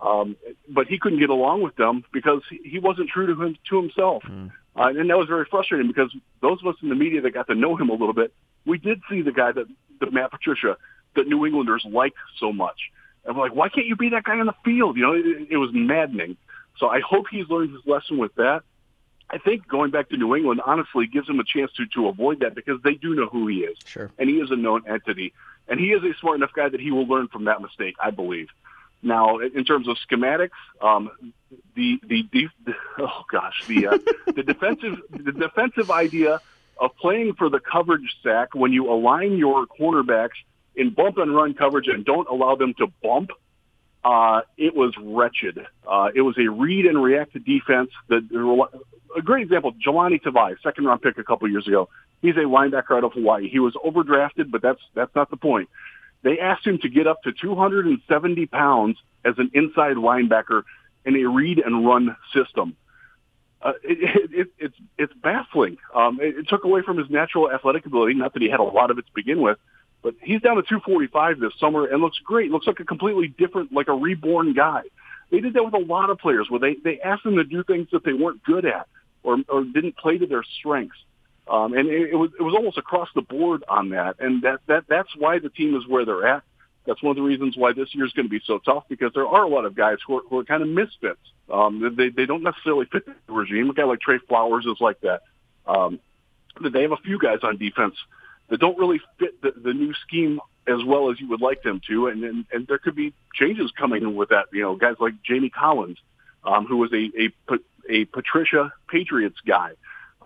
um, 0.00 0.36
but 0.68 0.86
he 0.86 0.98
couldn't 0.98 1.18
get 1.20 1.30
along 1.30 1.62
with 1.62 1.76
them 1.76 2.04
because 2.12 2.42
he, 2.48 2.78
wasn't 2.78 3.08
true 3.08 3.26
to 3.26 3.42
him 3.42 3.56
to 3.70 3.80
himself, 3.80 4.24
uh, 4.28 4.88
and 4.88 5.08
that 5.08 5.16
was 5.18 5.28
very 5.28 5.44
frustrating 5.44 5.86
because 5.86 6.14
those 6.40 6.60
of 6.60 6.66
us 6.66 6.76
in 6.82 6.88
the 6.88 6.94
media 6.94 7.20
that 7.20 7.30
got 7.30 7.46
to 7.46 7.54
know 7.54 7.76
him 7.76 7.88
a 7.88 7.92
little 7.94 8.12
bit, 8.12 8.34
we 8.66 8.78
did 8.78 9.00
see 9.08 9.22
the 9.22 9.32
guy 9.32 9.52
that, 9.52 9.66
that 10.00 10.12
Matt 10.12 10.30
Patricia, 10.30 10.76
that 11.16 11.26
New 11.28 11.46
Englanders 11.46 11.84
like 11.88 12.14
so 12.38 12.52
much. 12.52 12.90
And 13.24 13.36
we're 13.36 13.44
like, 13.44 13.54
why 13.54 13.68
can't 13.68 13.86
you 13.86 13.96
be 13.96 14.10
that 14.10 14.24
guy 14.24 14.38
on 14.38 14.46
the 14.46 14.54
field? 14.64 14.96
You 14.96 15.02
know, 15.02 15.12
it, 15.14 15.48
it 15.50 15.56
was 15.56 15.70
maddening. 15.72 16.36
So 16.78 16.88
I 16.88 17.00
hope 17.00 17.26
he's 17.30 17.48
learned 17.48 17.72
his 17.72 17.86
lesson 17.86 18.18
with 18.18 18.34
that. 18.34 18.62
I 19.30 19.38
think 19.38 19.66
going 19.66 19.90
back 19.90 20.10
to 20.10 20.16
New 20.16 20.34
England 20.36 20.60
honestly 20.64 21.06
gives 21.06 21.28
him 21.28 21.40
a 21.40 21.44
chance 21.44 21.72
to 21.78 21.86
to 21.94 22.08
avoid 22.08 22.40
that 22.40 22.54
because 22.54 22.82
they 22.82 22.94
do 22.94 23.14
know 23.14 23.26
who 23.26 23.46
he 23.48 23.60
is, 23.60 23.78
Sure. 23.86 24.10
and 24.18 24.28
he 24.28 24.36
is 24.36 24.50
a 24.50 24.56
known 24.56 24.82
entity, 24.86 25.32
and 25.66 25.80
he 25.80 25.92
is 25.92 26.02
a 26.04 26.12
smart 26.20 26.36
enough 26.36 26.52
guy 26.54 26.68
that 26.68 26.80
he 26.80 26.90
will 26.90 27.06
learn 27.06 27.28
from 27.28 27.44
that 27.44 27.62
mistake. 27.62 27.96
I 28.02 28.10
believe. 28.10 28.48
Now, 29.04 29.38
in 29.38 29.64
terms 29.64 29.86
of 29.88 29.96
schematics, 30.08 30.50
um, 30.80 31.10
the, 31.74 32.00
the 32.08 32.48
oh 32.98 33.24
gosh, 33.30 33.64
the 33.66 33.86
uh, 33.86 33.98
the 34.26 34.42
defensive 34.42 35.00
the 35.10 35.32
defensive 35.32 35.90
idea 35.90 36.40
of 36.80 36.96
playing 36.96 37.34
for 37.34 37.48
the 37.48 37.60
coverage 37.60 38.16
sack 38.22 38.54
when 38.54 38.72
you 38.72 38.90
align 38.90 39.36
your 39.36 39.66
cornerbacks 39.66 40.38
in 40.74 40.90
bump 40.90 41.18
and 41.18 41.34
run 41.34 41.54
coverage 41.54 41.86
and 41.86 42.04
don't 42.04 42.28
allow 42.28 42.56
them 42.56 42.74
to 42.74 42.88
bump 43.02 43.30
uh, 44.04 44.42
it 44.58 44.74
was 44.74 44.94
wretched. 45.00 45.66
Uh, 45.88 46.10
it 46.14 46.20
was 46.20 46.36
a 46.38 46.48
read 46.48 46.84
and 46.86 47.02
react 47.02 47.32
defense. 47.44 47.90
That 48.08 48.22
a 49.16 49.22
great 49.22 49.42
example, 49.42 49.72
Jahlani 49.72 50.22
Tavai, 50.22 50.56
second 50.62 50.84
round 50.84 51.00
pick 51.00 51.16
a 51.16 51.24
couple 51.24 51.48
years 51.48 51.66
ago. 51.66 51.88
He's 52.20 52.36
a 52.36 52.40
linebacker 52.40 52.96
out 52.96 53.04
of 53.04 53.12
Hawaii. 53.14 53.48
He 53.48 53.58
was 53.58 53.74
overdrafted, 53.74 54.50
but 54.50 54.62
that's 54.62 54.80
that's 54.94 55.14
not 55.14 55.30
the 55.30 55.36
point. 55.36 55.68
They 56.24 56.40
asked 56.40 56.66
him 56.66 56.78
to 56.78 56.88
get 56.88 57.06
up 57.06 57.22
to 57.22 57.32
270 57.32 58.46
pounds 58.46 58.96
as 59.24 59.34
an 59.38 59.50
inside 59.54 59.96
linebacker 59.96 60.62
in 61.04 61.14
a 61.16 61.28
read 61.28 61.58
and 61.64 61.86
run 61.86 62.16
system. 62.34 62.76
Uh, 63.62 63.74
it, 63.84 63.98
it, 64.00 64.30
it, 64.32 64.48
it's 64.58 64.74
it's 64.98 65.12
baffling. 65.22 65.76
Um, 65.94 66.18
it, 66.20 66.38
it 66.38 66.48
took 66.48 66.64
away 66.64 66.82
from 66.82 66.98
his 66.98 67.08
natural 67.08 67.50
athletic 67.50 67.86
ability. 67.86 68.14
Not 68.14 68.32
that 68.34 68.42
he 68.42 68.50
had 68.50 68.60
a 68.60 68.64
lot 68.64 68.90
of 68.90 68.98
it 68.98 69.06
to 69.06 69.12
begin 69.14 69.40
with, 69.40 69.58
but 70.02 70.14
he's 70.20 70.42
down 70.42 70.56
to 70.56 70.62
245 70.62 71.40
this 71.40 71.52
summer 71.60 71.86
and 71.86 72.02
looks 72.02 72.18
great. 72.24 72.50
Looks 72.50 72.66
like 72.66 72.80
a 72.80 72.84
completely 72.84 73.28
different, 73.28 73.72
like 73.72 73.88
a 73.88 73.94
reborn 73.94 74.52
guy. 74.54 74.82
They 75.30 75.40
did 75.40 75.54
that 75.54 75.64
with 75.64 75.74
a 75.74 75.78
lot 75.78 76.10
of 76.10 76.18
players 76.18 76.48
where 76.50 76.60
they 76.60 76.74
they 76.82 77.00
asked 77.00 77.24
them 77.24 77.36
to 77.36 77.44
do 77.44 77.62
things 77.62 77.88
that 77.92 78.04
they 78.04 78.12
weren't 78.12 78.42
good 78.42 78.64
at. 78.66 78.88
or, 79.24 79.38
or 79.48 79.64
didn't 79.64 79.96
play 79.96 80.18
to 80.18 80.26
their 80.26 80.44
strengths. 80.58 80.98
Um, 81.46 81.74
and 81.74 81.88
it, 81.88 82.10
it 82.10 82.16
was 82.16 82.30
it 82.38 82.42
was 82.42 82.54
almost 82.54 82.78
across 82.78 83.08
the 83.14 83.22
board 83.22 83.64
on 83.68 83.90
that, 83.90 84.16
and 84.18 84.42
that 84.42 84.60
that 84.66 84.84
that's 84.88 85.14
why 85.16 85.38
the 85.38 85.50
team 85.50 85.76
is 85.76 85.86
where 85.86 86.04
they're 86.04 86.26
at. 86.26 86.42
That's 86.86 87.02
one 87.02 87.10
of 87.10 87.16
the 87.16 87.22
reasons 87.22 87.56
why 87.56 87.72
this 87.72 87.94
year 87.94 88.04
is 88.04 88.12
going 88.12 88.26
to 88.26 88.30
be 88.30 88.42
so 88.44 88.58
tough 88.58 88.84
because 88.88 89.12
there 89.14 89.26
are 89.26 89.42
a 89.42 89.48
lot 89.48 89.64
of 89.64 89.74
guys 89.74 89.96
who 90.06 90.18
are, 90.18 90.22
who 90.28 90.38
are 90.38 90.44
kind 90.44 90.62
of 90.62 90.68
misfits. 90.68 91.20
Um, 91.50 91.94
they 91.96 92.08
they 92.08 92.26
don't 92.26 92.42
necessarily 92.42 92.86
fit 92.86 93.06
the 93.06 93.32
regime. 93.32 93.70
A 93.70 93.74
guy 93.74 93.84
like 93.84 94.00
Trey 94.00 94.18
Flowers 94.26 94.64
is 94.64 94.80
like 94.80 95.00
that. 95.00 95.22
Um, 95.66 96.00
they 96.60 96.82
have 96.82 96.92
a 96.92 96.96
few 96.98 97.18
guys 97.18 97.38
on 97.42 97.58
defense 97.58 97.96
that 98.48 98.60
don't 98.60 98.78
really 98.78 99.00
fit 99.18 99.40
the, 99.42 99.52
the 99.52 99.72
new 99.72 99.92
scheme 100.06 100.40
as 100.66 100.82
well 100.84 101.10
as 101.10 101.20
you 101.20 101.28
would 101.28 101.40
like 101.40 101.62
them 101.62 101.80
to, 101.88 102.06
and, 102.06 102.24
and 102.24 102.46
and 102.52 102.66
there 102.66 102.78
could 102.78 102.94
be 102.94 103.12
changes 103.34 103.70
coming 103.78 104.02
in 104.02 104.14
with 104.14 104.30
that. 104.30 104.46
You 104.52 104.62
know, 104.62 104.76
guys 104.76 104.96
like 104.98 105.14
Jamie 105.22 105.50
Collins, 105.50 105.98
um, 106.44 106.66
who 106.66 106.78
was 106.78 106.92
a 106.92 107.10
a 107.18 107.58
a 107.88 108.04
Patricia 108.06 108.72
Patriots 108.88 109.38
guy. 109.46 109.72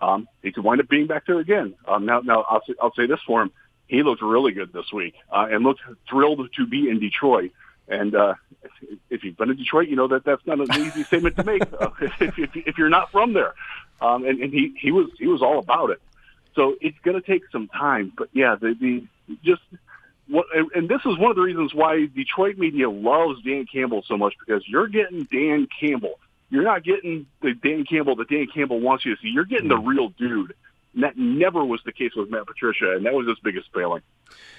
Um, 0.01 0.27
he 0.41 0.51
could 0.51 0.63
wind 0.63 0.81
up 0.81 0.87
being 0.87 1.07
back 1.07 1.25
there 1.25 1.39
again. 1.39 1.75
Um, 1.87 2.05
now, 2.05 2.21
now 2.21 2.45
I'll 2.49 2.63
say, 2.65 2.73
I'll 2.81 2.93
say 2.93 3.05
this 3.05 3.19
for 3.25 3.41
him: 3.41 3.51
he 3.87 4.03
looked 4.03 4.21
really 4.21 4.51
good 4.51 4.71
this 4.71 4.91
week, 4.93 5.15
uh, 5.31 5.47
and 5.49 5.63
looked 5.63 5.81
thrilled 6.09 6.47
to 6.55 6.65
be 6.65 6.89
in 6.89 6.99
Detroit. 6.99 7.51
And 7.87 8.15
uh, 8.15 8.35
if 9.09 9.23
you've 9.23 9.35
been 9.35 9.49
in 9.49 9.57
Detroit, 9.57 9.87
you 9.87 9.95
know 9.95 10.07
that 10.07 10.23
that's 10.23 10.45
not 10.45 10.59
an 10.59 10.85
easy 10.85 11.03
statement 11.03 11.35
to 11.37 11.43
make 11.43 11.63
uh, 11.79 11.89
if, 12.01 12.37
if, 12.37 12.55
if 12.55 12.77
you're 12.77 12.89
not 12.89 13.11
from 13.11 13.33
there. 13.33 13.53
Um, 14.01 14.25
and, 14.25 14.39
and 14.39 14.53
he 14.53 14.75
he 14.79 14.91
was 14.91 15.09
he 15.17 15.27
was 15.27 15.41
all 15.41 15.59
about 15.59 15.89
it. 15.89 16.01
So 16.55 16.75
it's 16.81 16.97
going 17.03 17.19
to 17.19 17.25
take 17.25 17.43
some 17.51 17.67
time, 17.67 18.13
but 18.17 18.29
yeah, 18.31 18.55
the 18.55 18.75
the 18.79 19.07
just 19.43 19.61
what, 20.27 20.45
and 20.75 20.87
this 20.87 21.01
is 21.05 21.17
one 21.17 21.31
of 21.31 21.35
the 21.35 21.41
reasons 21.41 21.73
why 21.73 22.05
Detroit 22.05 22.57
media 22.57 22.89
loves 22.89 23.41
Dan 23.43 23.65
Campbell 23.65 24.03
so 24.07 24.15
much 24.15 24.35
because 24.39 24.63
you're 24.67 24.87
getting 24.87 25.23
Dan 25.23 25.67
Campbell 25.79 26.19
you're 26.49 26.63
not 26.63 26.83
getting 26.83 27.25
the 27.41 27.53
Dan 27.53 27.85
Campbell 27.85 28.15
that 28.17 28.29
Dan 28.29 28.47
Campbell 28.53 28.79
wants 28.79 29.05
you 29.05 29.15
to 29.15 29.21
see. 29.21 29.29
You're 29.29 29.45
getting 29.45 29.67
the 29.67 29.77
mm. 29.77 29.87
real 29.87 30.09
dude. 30.09 30.53
And 30.93 31.03
that 31.03 31.17
never 31.17 31.63
was 31.63 31.81
the 31.85 31.91
case 31.91 32.15
with 32.15 32.29
Matt 32.29 32.47
Patricia, 32.47 32.95
and 32.95 33.05
that 33.05 33.13
was 33.13 33.27
his 33.27 33.37
biggest 33.39 33.67
failing. 33.73 34.01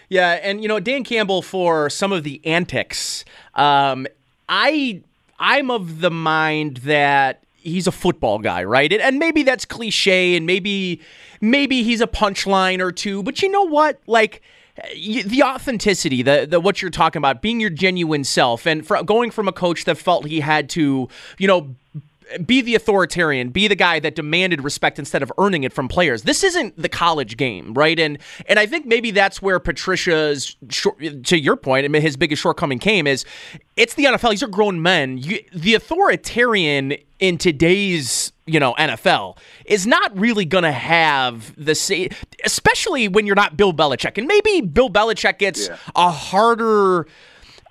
Yeah, 0.09 0.39
and 0.43 0.63
you 0.63 0.69
know 0.69 0.81
Dan 0.81 1.05
Campbell 1.05 1.43
for 1.43 1.91
some 1.91 2.13
of 2.13 2.25
the 2.25 2.41
antics. 2.45 3.25
Um, 3.55 4.07
I 4.49 5.03
I'm 5.39 5.71
of 5.71 6.01
the 6.01 6.11
mind 6.11 6.79
that 6.79 7.43
he's 7.57 7.87
a 7.87 7.93
football 7.93 8.39
guy, 8.39 8.65
right? 8.65 8.93
And, 8.93 9.03
and 9.03 9.19
maybe 9.19 9.43
that's 9.43 9.65
cliche, 9.65 10.37
and 10.37 10.47
maybe 10.47 11.01
maybe 11.41 11.83
he's 11.83 12.01
a 12.01 12.07
punchline 12.07 12.81
or 12.81 12.93
two. 12.93 13.23
But 13.23 13.43
you 13.43 13.51
know 13.51 13.65
what? 13.67 14.01
Like 14.07 14.43
the 14.95 15.43
authenticity, 15.43 16.23
the, 16.23 16.47
the 16.49 16.61
what 16.61 16.83
you're 16.83 16.91
talking 16.91 17.19
about, 17.19 17.43
being 17.43 17.61
your 17.61 17.71
genuine 17.71 18.25
self, 18.25 18.67
and 18.67 18.87
for, 18.87 19.03
going 19.03 19.31
from 19.31 19.49
a 19.49 19.53
coach 19.53 19.85
that 19.85 19.99
felt 19.99 20.27
he 20.27 20.41
had 20.41 20.69
to, 20.71 21.09
you 21.39 21.47
know, 21.47 21.75
be 22.47 22.61
the 22.61 22.75
authoritarian, 22.75 23.51
be 23.51 23.69
the 23.69 23.75
guy 23.75 24.01
that 24.01 24.15
demanded 24.15 24.63
respect 24.63 24.99
instead 24.99 25.23
of 25.23 25.33
earning 25.39 25.65
it 25.65 25.73
from 25.73 25.89
players. 25.89 26.23
This 26.23 26.45
isn't 26.45 26.81
the 26.81 26.89
college 26.89 27.37
game, 27.37 27.75
right? 27.75 27.99
And 27.99 28.19
and 28.47 28.59
I 28.59 28.67
think 28.67 28.87
maybe 28.87 29.11
that's 29.11 29.43
where 29.43 29.59
Patricia's 29.59 30.57
short, 30.69 30.99
to 31.25 31.39
your 31.39 31.57
point, 31.57 31.85
I 31.85 31.89
mean, 31.89 32.03
his 32.03 32.17
biggest 32.17 32.43
shortcoming 32.43 32.79
came 32.79 33.07
is 33.07 33.25
it's 33.77 33.95
the 33.95 34.05
NFL. 34.05 34.31
These 34.31 34.43
are 34.43 34.49
grown 34.49 34.83
men. 34.83 35.19
You, 35.19 35.43
the 35.53 35.75
authoritarian 35.75 36.95
in 37.19 37.39
today's 37.39 38.33
you 38.47 38.59
know 38.59 38.75
NFL 38.75 39.39
is 39.65 39.87
not 39.87 40.17
really 40.19 40.45
going 40.45 40.65
to 40.65 40.73
have 40.73 41.55
the 41.63 41.75
same, 41.75 42.11
especially 42.45 43.09
when 43.09 43.27
you're 43.27 43.37
not 43.37 43.57
Bill 43.57 43.73
Belichick. 43.73 44.19
And 44.19 44.27
maybe 44.27 44.61
Bill 44.61 44.91
Belichick 44.91 45.39
gets 45.39 45.69
yeah. 45.69 45.77
a 45.95 46.11
harder. 46.11 47.07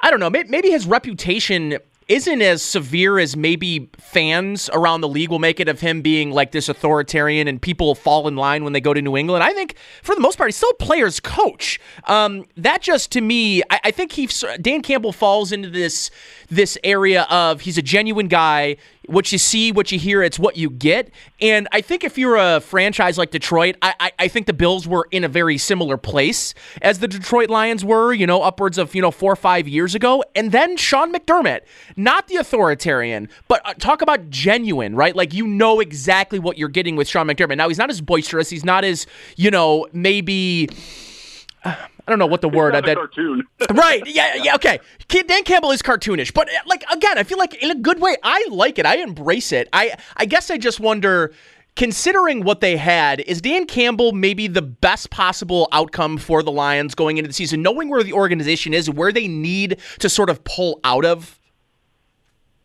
I 0.01 0.10
don't 0.12 0.22
know. 0.22 0.30
Maybe 0.30 0.72
his 0.72 0.88
reputation 0.88 1.78
isn't 2.10 2.42
as 2.42 2.63
severe 2.63 3.20
as 3.20 3.38
maybe 3.38 3.89
fans 3.98 4.70
around 4.74 5.01
the 5.01 5.08
league 5.08 5.30
will 5.30 5.39
make 5.39 5.60
it 5.60 5.70
of 5.70 5.80
him 5.80 6.01
being 6.01 6.32
like 6.32 6.51
this 6.51 6.68
authoritarian 6.68 7.48
and 7.48 7.62
people 7.62 7.94
fall 7.94 8.28
in 8.28 8.36
line 8.36 8.63
when 8.63 8.74
they 8.74 8.82
go 8.82 8.94
to 8.94 9.01
New 9.01 9.16
England. 9.16 9.44
I 9.44 9.54
think 9.54 9.75
for 10.01 10.16
the 10.16 10.22
most 10.22 10.36
part, 10.36 10.48
he's 10.48 10.56
still 10.56 10.72
a 10.72 10.84
player's 10.84 11.20
coach. 11.20 11.80
Um, 12.06 12.46
that 12.58 12.82
just 12.82 13.12
to 13.12 13.22
me, 13.22 13.62
I, 13.70 13.79
I 13.86 13.92
think 13.92 14.12
he 14.12 14.27
Dan 14.60 14.81
Campbell 14.81 15.14
falls 15.14 15.51
into 15.51 15.70
this 15.70 16.10
this 16.50 16.77
area 16.83 17.27
of 17.29 17.62
he's 17.62 17.77
a 17.77 17.83
genuine 17.83 18.27
guy 18.27 18.77
what 19.07 19.31
you 19.31 19.38
see, 19.38 19.72
what 19.72 19.92
you 19.92 20.00
hear, 20.00 20.22
it's 20.22 20.38
what 20.38 20.57
you 20.57 20.70
get. 20.70 21.09
And 21.42 21.68
I 21.72 21.81
think 21.81 22.03
if 22.03 22.18
you're 22.18 22.35
a 22.35 22.59
franchise 22.59 23.18
like 23.18 23.31
Detroit, 23.31 23.75
I, 23.81 23.96
I, 24.00 24.12
I, 24.20 24.27
think 24.27 24.46
the 24.46 24.53
Bills 24.53 24.88
were 24.88 25.07
in 25.12 25.24
a 25.24 25.27
very 25.27 25.57
similar 25.57 25.98
place 25.98 26.53
as 26.81 27.00
the 27.00 27.07
Detroit 27.07 27.50
Lions 27.50 27.83
were, 27.83 28.14
you 28.14 28.27
know, 28.27 28.44
upwards 28.44 28.77
of, 28.77 28.94
you 28.94 29.01
know, 29.01 29.12
four 29.12 29.31
or 29.31 29.38
five 29.38 29.68
years 29.68 29.96
ago. 29.96 30.24
And 30.35 30.51
then 30.51 30.77
Sean 30.77 31.12
McDermott, 31.14 31.62
not 31.96 32.27
the 32.27 32.35
authoritarian, 32.35 33.29
but 33.48 33.62
uh, 33.66 33.74
talk 33.75 34.01
about 34.01 34.29
genuine, 34.29 34.96
right? 34.96 35.16
Like 35.16 35.33
you 35.33 35.48
know 35.48 35.79
exactly 35.79 36.40
what 36.40 36.57
you're 36.57 36.70
getting 36.70 36.96
with 36.96 37.07
Sean 37.07 37.27
McDermott. 37.27 37.57
Now, 37.57 37.68
he's 37.68 37.77
not 37.77 37.90
as 37.90 38.01
boisterous. 38.01 38.50
He's 38.50 38.66
not 38.66 38.83
as, 38.83 39.07
you 39.35 39.50
know, 39.50 39.88
maybe. 39.94 40.70
Uh, 41.64 41.75
I 42.09 42.11
don't 42.11 42.17
know 42.17 42.25
what 42.25 42.41
the 42.41 42.50
word 42.50 42.74
that 42.74 42.95
cartoon. 42.95 43.45
right? 43.69 44.01
Yeah, 44.07 44.33
yeah. 44.33 44.55
Okay. 44.55 44.79
Dan 45.07 45.43
Campbell 45.43 45.69
is 45.69 45.83
cartoonish, 45.83 46.33
but 46.33 46.50
uh, 46.50 46.57
like 46.65 46.83
again, 46.91 47.19
I 47.19 47.24
feel 47.24 47.37
like 47.37 47.53
in 47.61 47.69
a 47.69 47.75
good 47.75 48.01
way. 48.01 48.15
I 48.24 48.48
like 48.50 48.79
it. 48.79 48.87
I 48.87 48.95
embrace 48.95 49.51
it. 49.51 49.69
I 49.74 49.95
I 50.17 50.25
guess 50.25 50.50
I 50.50 50.57
just 50.57 50.79
wonder. 50.79 51.31
Considering 51.75 52.43
what 52.43 52.61
they 52.61 52.75
had, 52.75 53.22
is 53.22 53.41
Dan 53.41 53.65
Campbell 53.67 54.11
maybe 54.11 54.48
the 54.48 54.61
best 54.61 55.11
possible 55.11 55.69
outcome 55.72 56.17
for 56.17 56.41
the 56.41 56.51
Lions 56.51 56.95
going 56.95 57.17
into 57.17 57.27
the 57.27 57.33
season, 57.33 57.61
knowing 57.61 57.89
where 57.89 58.03
the 58.03 58.11
organization 58.11 58.74
is, 58.74 58.89
where 58.89 59.13
they 59.13 59.27
need 59.29 59.79
to 60.00 60.09
sort 60.09 60.29
of 60.29 60.43
pull 60.43 60.79
out 60.83 61.05
of? 61.05 61.39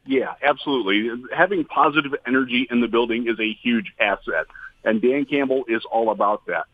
Yeah, 0.07 0.35
absolutely. 0.43 1.11
Having 1.33 1.67
positive 1.67 2.15
energy 2.27 2.67
in 2.71 2.81
the 2.81 2.89
building 2.89 3.29
is 3.29 3.39
a 3.39 3.53
huge 3.53 3.93
asset, 4.01 4.47
and 4.85 5.01
Dan 5.01 5.27
Campbell 5.27 5.65
is 5.69 5.83
all 5.93 6.11
about 6.11 6.47
that. 6.47 6.65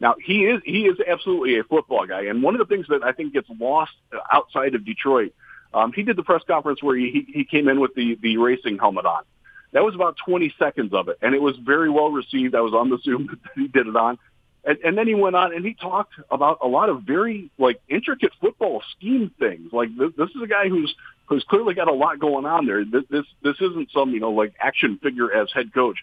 Now 0.00 0.14
he 0.22 0.44
is 0.44 0.60
he 0.64 0.82
is 0.82 0.98
absolutely 1.06 1.58
a 1.58 1.64
football 1.64 2.06
guy, 2.06 2.22
and 2.22 2.42
one 2.42 2.54
of 2.54 2.60
the 2.60 2.72
things 2.72 2.86
that 2.88 3.02
I 3.02 3.12
think 3.12 3.32
gets 3.32 3.48
lost 3.58 3.92
outside 4.32 4.74
of 4.74 4.84
Detroit, 4.84 5.34
um, 5.74 5.92
he 5.92 6.02
did 6.02 6.16
the 6.16 6.22
press 6.22 6.42
conference 6.46 6.82
where 6.82 6.96
he 6.96 7.26
he 7.32 7.44
came 7.44 7.68
in 7.68 7.80
with 7.80 7.94
the 7.94 8.16
the 8.22 8.36
racing 8.36 8.78
helmet 8.78 9.06
on. 9.06 9.24
That 9.72 9.84
was 9.84 9.94
about 9.94 10.16
20 10.24 10.54
seconds 10.58 10.94
of 10.94 11.08
it, 11.08 11.18
and 11.20 11.34
it 11.34 11.42
was 11.42 11.56
very 11.56 11.90
well 11.90 12.10
received. 12.10 12.54
I 12.54 12.60
was 12.60 12.72
on 12.72 12.88
the 12.88 12.98
Zoom 13.02 13.26
that 13.44 13.52
he 13.54 13.68
did 13.68 13.86
it 13.86 13.96
on, 13.96 14.18
and, 14.64 14.78
and 14.84 14.98
then 14.98 15.06
he 15.06 15.14
went 15.14 15.34
on 15.34 15.54
and 15.54 15.64
he 15.64 15.74
talked 15.74 16.14
about 16.30 16.58
a 16.62 16.68
lot 16.68 16.88
of 16.88 17.02
very 17.02 17.50
like 17.58 17.80
intricate 17.88 18.32
football 18.40 18.82
scheme 18.96 19.32
things. 19.38 19.72
Like 19.72 19.88
this, 19.96 20.10
this 20.16 20.30
is 20.30 20.42
a 20.42 20.46
guy 20.46 20.68
who's 20.68 20.94
who's 21.26 21.44
clearly 21.44 21.74
got 21.74 21.88
a 21.88 21.92
lot 21.92 22.18
going 22.18 22.46
on 22.46 22.66
there. 22.66 22.84
This 22.84 23.04
this, 23.10 23.24
this 23.42 23.56
isn't 23.60 23.90
some 23.92 24.10
you 24.10 24.20
know 24.20 24.30
like 24.30 24.54
action 24.60 24.98
figure 25.02 25.32
as 25.32 25.48
head 25.52 25.74
coach 25.74 25.98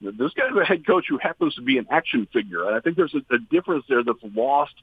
this 0.00 0.32
guy's 0.32 0.56
a 0.60 0.64
head 0.64 0.86
coach 0.86 1.06
who 1.08 1.18
happens 1.18 1.54
to 1.56 1.62
be 1.62 1.78
an 1.78 1.86
action 1.90 2.26
figure. 2.32 2.66
And 2.66 2.74
I 2.74 2.80
think 2.80 2.96
there's 2.96 3.14
a, 3.14 3.34
a 3.34 3.38
difference 3.38 3.84
there 3.88 4.02
that's 4.02 4.18
lost. 4.34 4.74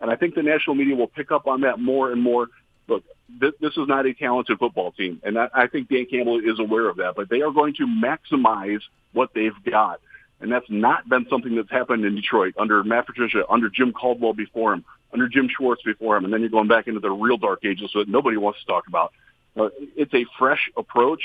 And 0.00 0.10
I 0.10 0.16
think 0.16 0.34
the 0.34 0.42
national 0.42 0.76
media 0.76 0.96
will 0.96 1.08
pick 1.08 1.30
up 1.30 1.46
on 1.46 1.60
that 1.60 1.78
more 1.78 2.10
and 2.10 2.22
more. 2.22 2.48
Look, 2.88 3.04
this, 3.40 3.52
this 3.60 3.72
is 3.76 3.86
not 3.86 4.06
a 4.06 4.14
talented 4.14 4.58
football 4.58 4.92
team. 4.92 5.20
And 5.22 5.38
I, 5.38 5.48
I 5.54 5.66
think 5.66 5.88
Dan 5.88 6.06
Campbell 6.10 6.40
is 6.40 6.58
aware 6.58 6.88
of 6.88 6.96
that. 6.96 7.14
But 7.14 7.28
they 7.28 7.42
are 7.42 7.52
going 7.52 7.74
to 7.74 7.86
maximize 7.86 8.80
what 9.12 9.30
they've 9.34 9.52
got. 9.70 10.00
And 10.40 10.50
that's 10.50 10.66
not 10.68 11.08
been 11.08 11.26
something 11.30 11.54
that's 11.54 11.70
happened 11.70 12.04
in 12.04 12.16
Detroit 12.16 12.54
under 12.58 12.82
Matt 12.82 13.06
Patricia, 13.06 13.44
under 13.48 13.68
Jim 13.68 13.92
Caldwell 13.92 14.32
before 14.32 14.72
him, 14.72 14.84
under 15.12 15.28
Jim 15.28 15.48
Schwartz 15.48 15.82
before 15.82 16.16
him. 16.16 16.24
And 16.24 16.32
then 16.32 16.40
you're 16.40 16.50
going 16.50 16.66
back 16.66 16.88
into 16.88 16.98
the 16.98 17.12
real 17.12 17.36
dark 17.36 17.64
ages 17.64 17.90
that 17.94 18.08
nobody 18.08 18.36
wants 18.36 18.58
to 18.60 18.66
talk 18.66 18.88
about. 18.88 19.12
Uh, 19.56 19.68
it's 19.94 20.12
a 20.14 20.24
fresh 20.38 20.70
approach. 20.76 21.20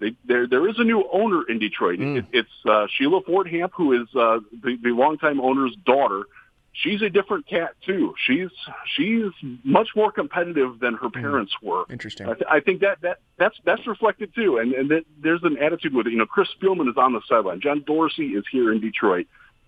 They, 0.00 0.16
there, 0.24 0.46
there 0.46 0.68
is 0.68 0.76
a 0.78 0.84
new 0.84 1.04
owner 1.12 1.42
in 1.48 1.58
Detroit. 1.58 1.98
Mm. 1.98 2.18
It, 2.18 2.24
it's 2.32 2.66
uh, 2.68 2.86
Sheila 2.96 3.20
Ford 3.22 3.48
Hamp, 3.48 3.72
who 3.74 3.92
is 3.92 4.08
uh, 4.16 4.40
the, 4.50 4.78
the 4.82 4.90
longtime 4.90 5.40
owner's 5.40 5.76
daughter. 5.84 6.24
She's 6.72 7.02
a 7.02 7.10
different 7.10 7.46
cat 7.46 7.74
too. 7.84 8.14
She's 8.26 8.48
she's 8.96 9.32
much 9.64 9.88
more 9.94 10.10
competitive 10.10 10.78
than 10.78 10.94
her 10.94 11.08
hmm. 11.08 11.20
parents 11.20 11.52
mm. 11.60 11.66
were. 11.66 11.84
Interesting. 11.90 12.28
I, 12.28 12.34
th- 12.34 12.46
I, 12.48 12.60
think 12.60 12.80
that, 12.80 13.00
that 13.02 13.18
that's 13.38 13.56
that's 13.64 13.86
reflected 13.86 14.34
too. 14.34 14.58
And 14.58 14.72
and 14.72 14.90
that 14.90 15.04
there's 15.20 15.42
an 15.42 15.58
attitude 15.58 15.92
with 15.92 16.06
it. 16.06 16.12
You 16.12 16.18
know, 16.18 16.26
Chris 16.26 16.48
Spielman 16.60 16.88
is 16.88 16.96
on 16.96 17.12
the 17.12 17.20
sideline. 17.28 17.60
John 17.60 17.82
Dorsey 17.84 18.28
is 18.28 18.44
here 18.50 18.72
in 18.72 18.80
Detroit. 18.80 19.26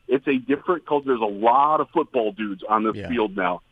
It's 0.09 0.27
a 0.29 0.38
different 0.38 0.87
culture. 0.87 1.09
There's 1.09 1.21
a 1.21 1.25
lot 1.25 1.81
of 1.81 1.88
football 1.90 2.33
dudes 2.33 2.62
on 2.68 2.85
this 2.85 2.95
yeah. 2.95 3.09
field 3.09 3.37
now. 3.37 3.62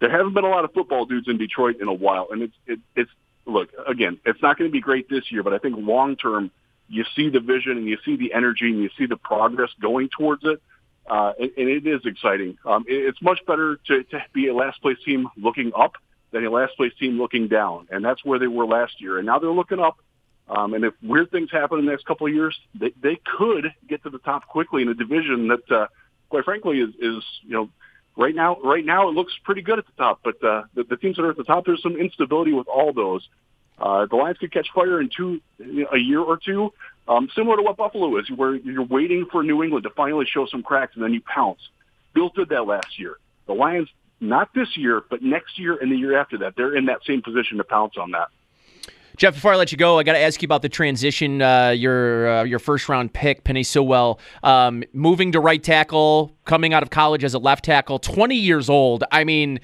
There 0.00 0.10
haven't 0.10 0.34
been 0.34 0.44
a 0.44 0.48
lot 0.48 0.64
of 0.64 0.72
football 0.72 1.04
dudes 1.04 1.28
in 1.28 1.38
Detroit 1.38 1.76
in 1.80 1.88
a 1.88 1.92
while, 1.92 2.28
and 2.32 2.42
it's 2.42 2.54
it, 2.66 2.80
it's 2.96 3.10
look, 3.46 3.70
again, 3.86 4.18
it's 4.24 4.42
not 4.42 4.58
going 4.58 4.70
to 4.70 4.72
be 4.72 4.80
great 4.80 5.08
this 5.08 5.30
year, 5.30 5.42
but 5.42 5.52
I 5.52 5.58
think 5.58 5.76
long 5.78 6.16
term, 6.16 6.50
you 6.88 7.04
see 7.14 7.28
the 7.28 7.40
vision 7.40 7.78
and 7.78 7.86
you 7.86 7.98
see 8.04 8.16
the 8.16 8.32
energy 8.32 8.68
and 8.70 8.82
you 8.82 8.90
see 8.98 9.06
the 9.06 9.16
progress 9.16 9.70
going 9.80 10.08
towards 10.08 10.42
it. 10.44 10.60
Uh, 11.08 11.32
and, 11.38 11.50
and 11.56 11.68
it 11.68 11.86
is 11.86 12.00
exciting. 12.04 12.58
Um, 12.64 12.84
it, 12.88 12.94
it's 12.94 13.22
much 13.22 13.40
better 13.46 13.78
to, 13.86 14.02
to 14.04 14.22
be 14.32 14.48
a 14.48 14.54
last 14.54 14.80
place 14.82 14.98
team 15.04 15.28
looking 15.36 15.72
up 15.76 15.94
than 16.30 16.44
a 16.44 16.50
last 16.50 16.76
place 16.76 16.92
team 16.98 17.18
looking 17.18 17.48
down. 17.48 17.88
And 17.90 18.04
that's 18.04 18.24
where 18.24 18.38
they 18.38 18.46
were 18.46 18.66
last 18.66 19.00
year. 19.00 19.18
And 19.18 19.26
now 19.26 19.38
they're 19.38 19.50
looking 19.50 19.80
up. 19.80 19.98
Um, 20.48 20.74
and 20.74 20.84
if 20.84 20.94
weird 21.02 21.30
things 21.30 21.50
happen 21.50 21.78
in 21.78 21.86
the 21.86 21.92
next 21.92 22.06
couple 22.06 22.26
of 22.26 22.34
years, 22.34 22.58
they, 22.74 22.92
they 23.00 23.20
could 23.38 23.72
get 23.88 24.02
to 24.02 24.10
the 24.10 24.18
top 24.18 24.46
quickly 24.48 24.82
in 24.82 24.88
a 24.88 24.94
division 24.94 25.48
that, 25.48 25.70
uh, 25.70 25.86
quite 26.28 26.44
frankly, 26.44 26.80
is, 26.80 26.90
is, 27.00 27.24
you 27.42 27.52
know, 27.52 27.70
right 28.16 28.34
now, 28.34 28.58
right 28.62 28.84
now 28.84 29.08
it 29.08 29.12
looks 29.12 29.32
pretty 29.44 29.62
good 29.62 29.78
at 29.78 29.86
the 29.86 29.92
top, 29.92 30.20
but 30.22 30.42
uh, 30.44 30.64
the, 30.74 30.84
the 30.84 30.96
teams 30.96 31.16
that 31.16 31.22
are 31.22 31.30
at 31.30 31.36
the 31.36 31.44
top, 31.44 31.64
there's 31.66 31.82
some 31.82 31.96
instability 31.96 32.52
with 32.52 32.68
all 32.68 32.92
those. 32.92 33.28
Uh, 33.78 34.06
the 34.06 34.16
Lions 34.16 34.38
could 34.38 34.52
catch 34.52 34.68
fire 34.74 35.00
in 35.00 35.08
two, 35.08 35.40
a 35.92 35.98
year 35.98 36.20
or 36.20 36.36
two. 36.36 36.72
Um, 37.08 37.28
similar 37.34 37.56
to 37.56 37.62
what 37.62 37.76
Buffalo 37.76 38.18
is, 38.18 38.30
where 38.30 38.54
you're 38.54 38.84
waiting 38.84 39.26
for 39.32 39.42
New 39.42 39.62
England 39.62 39.84
to 39.84 39.90
finally 39.90 40.26
show 40.26 40.46
some 40.46 40.62
cracks 40.62 40.94
and 40.94 41.02
then 41.02 41.14
you 41.14 41.22
pounce. 41.22 41.60
Bills 42.14 42.32
did 42.36 42.50
that 42.50 42.66
last 42.66 42.98
year. 42.98 43.16
The 43.46 43.54
Lions, 43.54 43.88
not 44.20 44.52
this 44.54 44.76
year, 44.76 45.02
but 45.08 45.22
next 45.22 45.58
year 45.58 45.76
and 45.80 45.90
the 45.90 45.96
year 45.96 46.18
after 46.18 46.38
that, 46.38 46.54
they're 46.56 46.76
in 46.76 46.86
that 46.86 47.00
same 47.06 47.22
position 47.22 47.56
to 47.56 47.64
pounce 47.64 47.94
on 47.96 48.10
that. 48.10 48.28
Jeff, 49.16 49.34
before 49.34 49.52
I 49.52 49.56
let 49.56 49.70
you 49.70 49.76
go, 49.76 49.98
I 49.98 50.02
got 50.02 50.14
to 50.14 50.18
ask 50.18 50.40
you 50.40 50.46
about 50.46 50.62
the 50.62 50.70
transition. 50.70 51.42
Uh, 51.42 51.70
your 51.70 52.38
uh, 52.38 52.44
your 52.44 52.58
first 52.58 52.88
round 52.88 53.12
pick, 53.12 53.44
Penei 53.44 53.66
Sewell, 53.66 54.18
um, 54.42 54.82
moving 54.94 55.32
to 55.32 55.40
right 55.40 55.62
tackle, 55.62 56.34
coming 56.50 56.74
out 56.74 56.82
of 56.82 56.90
college 56.90 57.24
as 57.24 57.34
a 57.34 57.38
left 57.38 57.64
tackle, 57.64 57.98
20 57.98 58.34
years 58.34 58.68
old. 58.68 59.04
I 59.12 59.24
mean, 59.24 59.60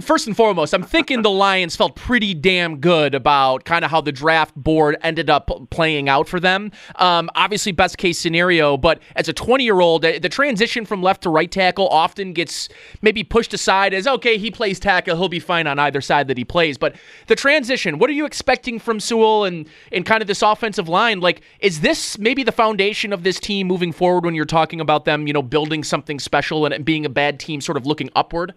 first 0.00 0.26
and 0.26 0.36
foremost, 0.36 0.74
I'm 0.74 0.82
thinking 0.82 1.22
the 1.22 1.30
Lions 1.30 1.76
felt 1.76 1.96
pretty 1.96 2.34
damn 2.34 2.78
good 2.78 3.14
about 3.14 3.64
kind 3.64 3.84
of 3.84 3.90
how 3.90 4.00
the 4.00 4.12
draft 4.12 4.54
board 4.54 4.96
ended 5.02 5.30
up 5.30 5.50
playing 5.70 6.08
out 6.08 6.28
for 6.28 6.40
them. 6.40 6.72
Um, 6.96 7.30
obviously, 7.34 7.72
best 7.72 7.98
case 7.98 8.18
scenario, 8.18 8.76
but 8.76 9.00
as 9.14 9.28
a 9.28 9.32
20 9.32 9.64
year 9.64 9.80
old, 9.80 10.02
the 10.02 10.28
transition 10.28 10.84
from 10.84 11.02
left 11.02 11.22
to 11.22 11.30
right 11.30 11.50
tackle 11.50 11.88
often 11.88 12.32
gets 12.32 12.68
maybe 13.02 13.22
pushed 13.22 13.54
aside 13.54 13.94
as 13.94 14.06
okay, 14.06 14.38
he 14.38 14.50
plays 14.50 14.80
tackle, 14.80 15.16
he'll 15.16 15.28
be 15.28 15.40
fine 15.40 15.66
on 15.66 15.78
either 15.78 16.00
side 16.00 16.28
that 16.28 16.38
he 16.38 16.44
plays. 16.44 16.76
But 16.78 16.96
the 17.26 17.36
transition, 17.36 17.98
what 17.98 18.10
are 18.10 18.14
you 18.14 18.26
expecting? 18.26 18.76
from 18.86 19.00
Sewell 19.00 19.44
and 19.44 19.68
and 19.92 20.06
kind 20.06 20.22
of 20.22 20.28
this 20.28 20.40
offensive 20.40 20.88
line. 20.88 21.20
Like, 21.20 21.42
is 21.60 21.80
this 21.80 22.18
maybe 22.18 22.42
the 22.42 22.52
foundation 22.52 23.12
of 23.12 23.22
this 23.22 23.38
team 23.38 23.66
moving 23.66 23.92
forward 23.92 24.24
when 24.24 24.34
you're 24.34 24.44
talking 24.44 24.80
about 24.80 25.04
them, 25.04 25.26
you 25.26 25.32
know, 25.32 25.42
building 25.42 25.84
something 25.84 26.15
special 26.18 26.66
and 26.66 26.84
being 26.84 27.04
a 27.04 27.10
bad 27.10 27.40
team, 27.40 27.60
sort 27.60 27.76
of 27.76 27.86
looking 27.86 28.10
upward? 28.14 28.54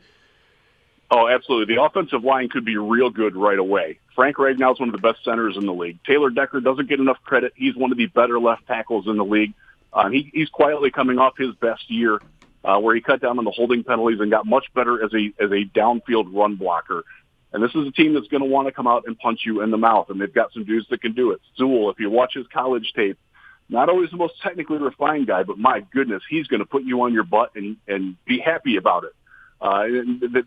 Oh, 1.12 1.28
absolutely. 1.28 1.76
The 1.76 1.82
offensive 1.82 2.24
line 2.24 2.50
could 2.50 2.66
be 2.66 2.78
real 2.78 3.10
good 3.10 3.36
right 3.36 3.58
away. 3.58 4.00
Frank 4.16 4.38
Ragnow 4.38 4.74
is 4.74 4.80
one 4.80 4.90
of 4.90 4.94
the 4.94 5.02
best 5.02 5.24
centers 5.24 5.58
in 5.58 5.66
the 5.66 5.74
league. 5.74 5.98
Taylor 6.06 6.30
Decker 6.30 6.60
doesn't 6.60 6.88
get 6.88 7.00
enough 7.00 7.18
credit. 7.24 7.54
He's 7.56 7.76
one 7.76 7.92
of 7.92 7.98
the 7.98 8.06
better 8.08 8.40
left 8.40 8.68
tackles 8.68 9.08
in 9.08 9.18
the 9.18 9.26
league. 9.26 9.54
Uh, 9.92 10.10
he, 10.10 10.30
he's 10.34 10.50
quietly 10.50 10.92
coming 10.92 11.18
off 11.18 11.36
his 11.36 11.56
best 11.56 11.90
year, 11.90 12.22
uh, 12.64 12.80
where 12.80 12.94
he 12.94 13.02
cut 13.02 13.22
down 13.22 13.40
on 13.40 13.46
the 13.46 13.52
holding 13.52 13.84
penalties 13.84 14.20
and 14.20 14.30
got 14.30 14.46
much 14.46 14.66
better 14.76 15.04
as 15.04 15.12
a 15.14 15.34
as 15.44 15.52
a 15.52 15.66
downfield 15.66 16.32
run 16.32 16.56
blocker. 16.58 17.04
And 17.52 17.64
this 17.64 17.74
is 17.74 17.88
a 17.88 17.92
team 17.92 18.14
that's 18.14 18.28
going 18.28 18.44
to 18.44 18.50
want 18.50 18.68
to 18.68 18.72
come 18.72 18.86
out 18.86 19.06
and 19.08 19.18
punch 19.18 19.42
you 19.44 19.62
in 19.62 19.72
the 19.72 19.78
mouth, 19.78 20.12
and 20.12 20.22
they've 20.22 20.32
got 20.32 20.54
some 20.54 20.66
dudes 20.66 20.86
that 20.90 21.02
can 21.02 21.14
do 21.14 21.32
it. 21.32 21.42
Sewell, 21.58 21.90
if 21.90 22.00
you 22.00 22.12
watch 22.12 22.36
his 22.36 22.46
college 22.54 22.94
tape, 22.96 23.18
not 23.70 23.88
always 23.90 24.10
the 24.10 24.18
most 24.18 24.34
technically 24.42 24.80
refined 24.80 25.28
guy, 25.28 25.44
but 25.44 25.58
my 25.58 25.82
goodness, 25.94 26.24
he's 26.30 26.48
going 26.48 26.60
to 26.60 26.66
put 26.66 26.84
you 26.84 27.02
on 27.04 27.14
your 27.14 27.24
butt 27.24 27.52
and 27.56 27.78
and 27.88 28.16
be 28.26 28.40
happy 28.40 28.78
about 28.78 29.04
it. 29.04 29.14
Uh, 29.62 29.84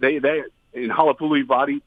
they 0.00 0.18
they 0.18 0.42
in 0.74 0.90
Halapoulivaati, 0.90 1.82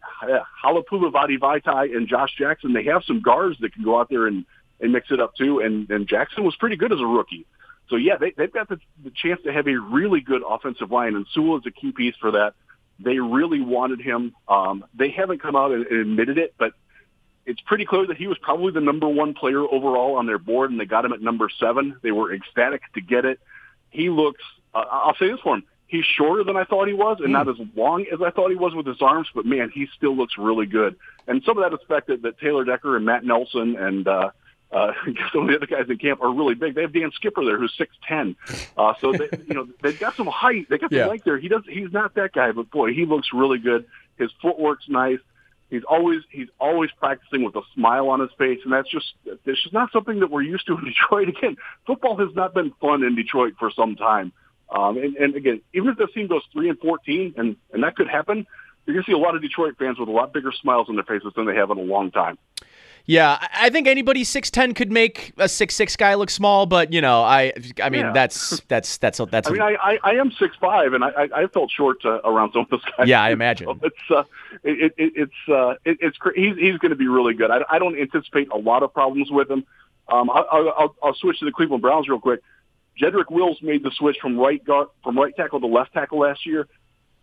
Halapula 0.64 1.12
Vadi 1.12 1.38
Vaitai 1.38 1.96
and 1.96 2.08
Josh 2.08 2.32
Jackson, 2.38 2.74
they 2.74 2.84
have 2.84 3.04
some 3.04 3.22
guards 3.22 3.58
that 3.60 3.74
can 3.74 3.84
go 3.84 4.00
out 4.00 4.10
there 4.10 4.28
and 4.28 4.46
and 4.80 4.92
mix 4.92 5.12
it 5.12 5.20
up 5.20 5.36
too. 5.36 5.60
And 5.60 5.90
and 5.90 6.08
Jackson 6.08 6.44
was 6.44 6.56
pretty 6.56 6.76
good 6.76 6.92
as 6.92 7.00
a 7.00 7.06
rookie. 7.06 7.46
So 7.90 7.98
yeah, 7.98 8.18
they, 8.18 8.32
they've 8.36 8.52
got 8.52 8.68
the, 8.68 8.80
the 9.04 9.12
chance 9.12 9.42
to 9.44 9.54
have 9.54 9.68
a 9.68 9.76
really 9.76 10.22
good 10.22 10.42
offensive 10.48 10.92
line, 10.92 11.16
and 11.16 11.26
Sewell 11.34 11.58
is 11.58 11.64
a 11.68 11.72
key 11.72 11.92
piece 11.92 12.16
for 12.20 12.32
that. 12.32 12.54
They 13.00 13.20
really 13.20 13.62
wanted 13.62 14.02
him. 14.02 14.34
Um, 14.48 14.86
they 14.98 15.10
haven't 15.12 15.42
come 15.42 15.56
out 15.56 15.72
and 15.72 15.86
admitted 15.86 16.38
it, 16.38 16.56
but 16.58 16.74
it's 17.46 17.62
pretty 17.62 17.86
clear 17.86 18.08
that 18.08 18.18
he 18.18 18.28
was 18.28 18.38
probably 18.40 18.72
the 18.72 18.82
number 18.82 19.08
one 19.08 19.34
player 19.34 19.62
overall 19.62 20.16
on 20.18 20.26
their 20.26 20.40
board, 20.40 20.72
and 20.72 20.80
they 20.80 20.86
got 20.86 21.06
him 21.06 21.14
at 21.14 21.22
number 21.22 21.50
seven. 21.60 21.98
They 22.02 22.12
were 22.12 22.34
ecstatic 22.34 22.82
to 22.94 23.02
get 23.02 23.26
it. 23.26 23.40
He 23.92 24.10
looks. 24.10 24.42
Uh, 24.74 24.84
I'll 24.90 25.16
say 25.16 25.30
this 25.30 25.40
for 25.42 25.56
him. 25.56 25.64
He's 25.88 26.06
shorter 26.06 26.44
than 26.44 26.58
I 26.58 26.64
thought 26.64 26.88
he 26.88 26.94
was, 26.94 27.18
and 27.20 27.30
mm. 27.30 27.34
not 27.34 27.48
as 27.48 27.56
long 27.76 28.06
as 28.12 28.20
I 28.22 28.32
thought 28.32 28.50
he 28.50 28.56
was 28.56 28.74
with 28.74 28.88
his 28.88 29.02
arms. 29.02 29.28
But 29.34 29.46
man, 29.46 29.72
he 29.74 29.88
still 29.96 30.16
looks 30.16 30.38
really 30.38 30.66
good. 30.66 30.96
And 31.28 31.44
some 31.46 31.58
of 31.58 31.64
that 31.64 31.74
is 31.74 31.80
the 31.88 31.94
fact 31.94 32.08
that, 32.08 32.24
that 32.24 32.40
Taylor 32.40 32.66
Decker 32.66 32.96
and 32.96 33.06
Matt 33.06 33.24
Nelson 33.24 33.76
and 33.76 34.08
uh, 34.08 34.32
uh, 34.72 34.92
some 35.34 35.44
of 35.44 35.48
the 35.48 35.56
other 35.56 35.68
guys 35.68 35.90
in 35.90 35.98
camp 35.98 36.22
are 36.22 36.34
really 36.34 36.56
big. 36.56 36.74
They 36.74 36.82
have 36.82 36.94
Dan 36.94 37.12
Skipper 37.14 37.46
there, 37.46 37.58
who's 37.58 37.74
six 37.78 37.96
ten. 38.08 38.36
Uh, 38.76 38.94
so 39.00 39.12
they, 39.14 39.30
you 39.48 39.54
know 39.54 39.68
they've 39.84 40.00
got 40.00 40.16
some 40.16 40.28
height. 40.28 40.68
They 40.70 40.80
got 40.80 40.90
some 40.90 40.98
yeah. 40.98 41.08
length 41.08 41.26
there. 41.26 41.38
He 41.38 41.48
does. 41.48 41.62
He's 41.70 41.92
not 41.92 42.16
that 42.16 42.34
guy, 42.34 42.52
but 42.52 42.72
boy, 42.72 42.94
he 42.94 43.06
looks 43.06 43.30
really 43.34 43.60
good. 43.60 43.86
His 44.18 44.32
footwork's 44.42 44.90
nice. 44.90 45.20
He's 45.70 45.84
always 45.90 46.22
he's 46.30 46.48
always 46.60 46.92
practicing 47.00 47.44
with 47.44 47.56
a 47.56 47.62
smile 47.74 48.10
on 48.10 48.20
his 48.20 48.30
face, 48.38 48.60
and 48.64 48.72
that's 48.72 48.90
just 48.90 49.14
it's 49.26 49.62
just 49.64 49.74
not 49.74 49.92
something 49.92 50.20
that 50.20 50.30
we're 50.30 50.44
used 50.44 50.68
to 50.68 50.78
in 50.78 50.86
Detroit. 50.86 51.30
Again, 51.30 51.58
football 51.88 52.18
has 52.18 52.36
not 52.36 52.54
been 52.54 52.72
fun 52.80 53.04
in 53.04 53.16
Detroit 53.16 53.56
for 53.58 53.72
some 53.72 53.96
time. 53.96 54.32
Um, 54.70 54.98
and, 54.98 55.16
and 55.16 55.36
again, 55.36 55.62
even 55.74 55.90
if 55.90 55.98
the 55.98 56.08
team 56.08 56.28
goes 56.28 56.44
three 56.54 56.70
and 56.70 56.80
fourteen, 56.80 57.34
and 57.38 57.56
and 57.74 57.84
that 57.84 57.96
could 57.96 58.08
happen, 58.08 58.46
you're 58.86 58.94
going 58.94 59.04
to 59.04 59.12
see 59.12 59.16
a 59.16 59.18
lot 59.18 59.36
of 59.36 59.42
Detroit 59.42 59.76
fans 59.80 59.98
with 60.00 60.08
a 60.08 60.12
lot 60.12 60.34
bigger 60.34 60.52
smiles 60.52 60.88
on 60.90 60.96
their 60.96 61.04
faces 61.04 61.34
than 61.36 61.46
they 61.46 61.56
have 61.56 61.72
in 61.72 61.78
a 61.78 61.82
long 61.82 62.12
time. 62.12 62.38
Yeah, 63.08 63.38
I 63.54 63.70
think 63.70 63.88
anybody 63.88 64.24
six 64.24 64.50
ten 64.50 64.74
could 64.74 64.92
make 64.92 65.32
a 65.38 65.48
six 65.48 65.76
six 65.76 65.96
guy 65.96 66.16
look 66.16 66.32
small, 66.32 66.66
but 66.66 66.92
you 66.92 67.02
know, 67.02 67.22
I 67.22 67.54
I 67.82 67.90
mean 67.90 68.02
yeah. 68.02 68.12
that's 68.12 68.62
that's 68.62 68.98
that's 68.98 69.22
that's. 69.30 69.48
I 69.48 69.52
mean, 69.52 69.62
I, 69.62 69.76
I, 69.80 70.00
I 70.04 70.12
am 70.14 70.32
six 70.32 70.56
five, 70.60 70.94
and 70.94 71.04
I 71.04 71.30
I 71.36 71.48
felt 71.48 71.70
short 71.70 72.04
uh, 72.04 72.22
around 72.24 72.54
some 72.54 72.64
of 72.64 72.70
those 72.70 72.84
guys. 72.98 73.08
Yeah, 73.08 73.22
I 73.22 73.30
imagine. 73.30 73.68
So 73.76 73.80
it's 73.84 74.12
uh, 74.12 74.24
it, 74.64 74.94
it 74.98 75.14
it's 75.16 75.50
uh, 75.50 75.76
it, 75.86 75.98
it's 76.02 76.18
he's 76.36 76.56
he's 76.58 76.78
going 76.78 76.90
to 76.90 76.96
be 76.96 77.08
really 77.08 77.36
good. 77.36 77.52
I, 77.52 77.62
I 77.70 77.80
don't 77.80 77.98
anticipate 77.98 78.50
a 78.52 78.58
lot 78.58 78.82
of 78.82 78.94
problems 78.94 79.30
with 79.30 79.50
him. 79.50 79.66
Um, 80.08 80.30
I, 80.30 80.42
I'll 80.52 80.96
I'll 81.04 81.14
switch 81.14 81.40
to 81.40 81.46
the 81.46 81.52
Cleveland 81.52 81.82
Browns 81.82 82.10
real 82.10 82.20
quick. 82.20 82.42
Jedrick 83.00 83.30
Wills 83.30 83.62
made 83.62 83.84
the 83.84 83.92
switch 83.92 84.18
from 84.20 84.38
right 84.38 84.64
guard 84.64 84.88
from 85.04 85.18
right 85.18 85.36
tackle 85.36 85.60
to 85.60 85.68
left 85.68 85.94
tackle 85.94 86.20
last 86.20 86.46
year 86.46 86.68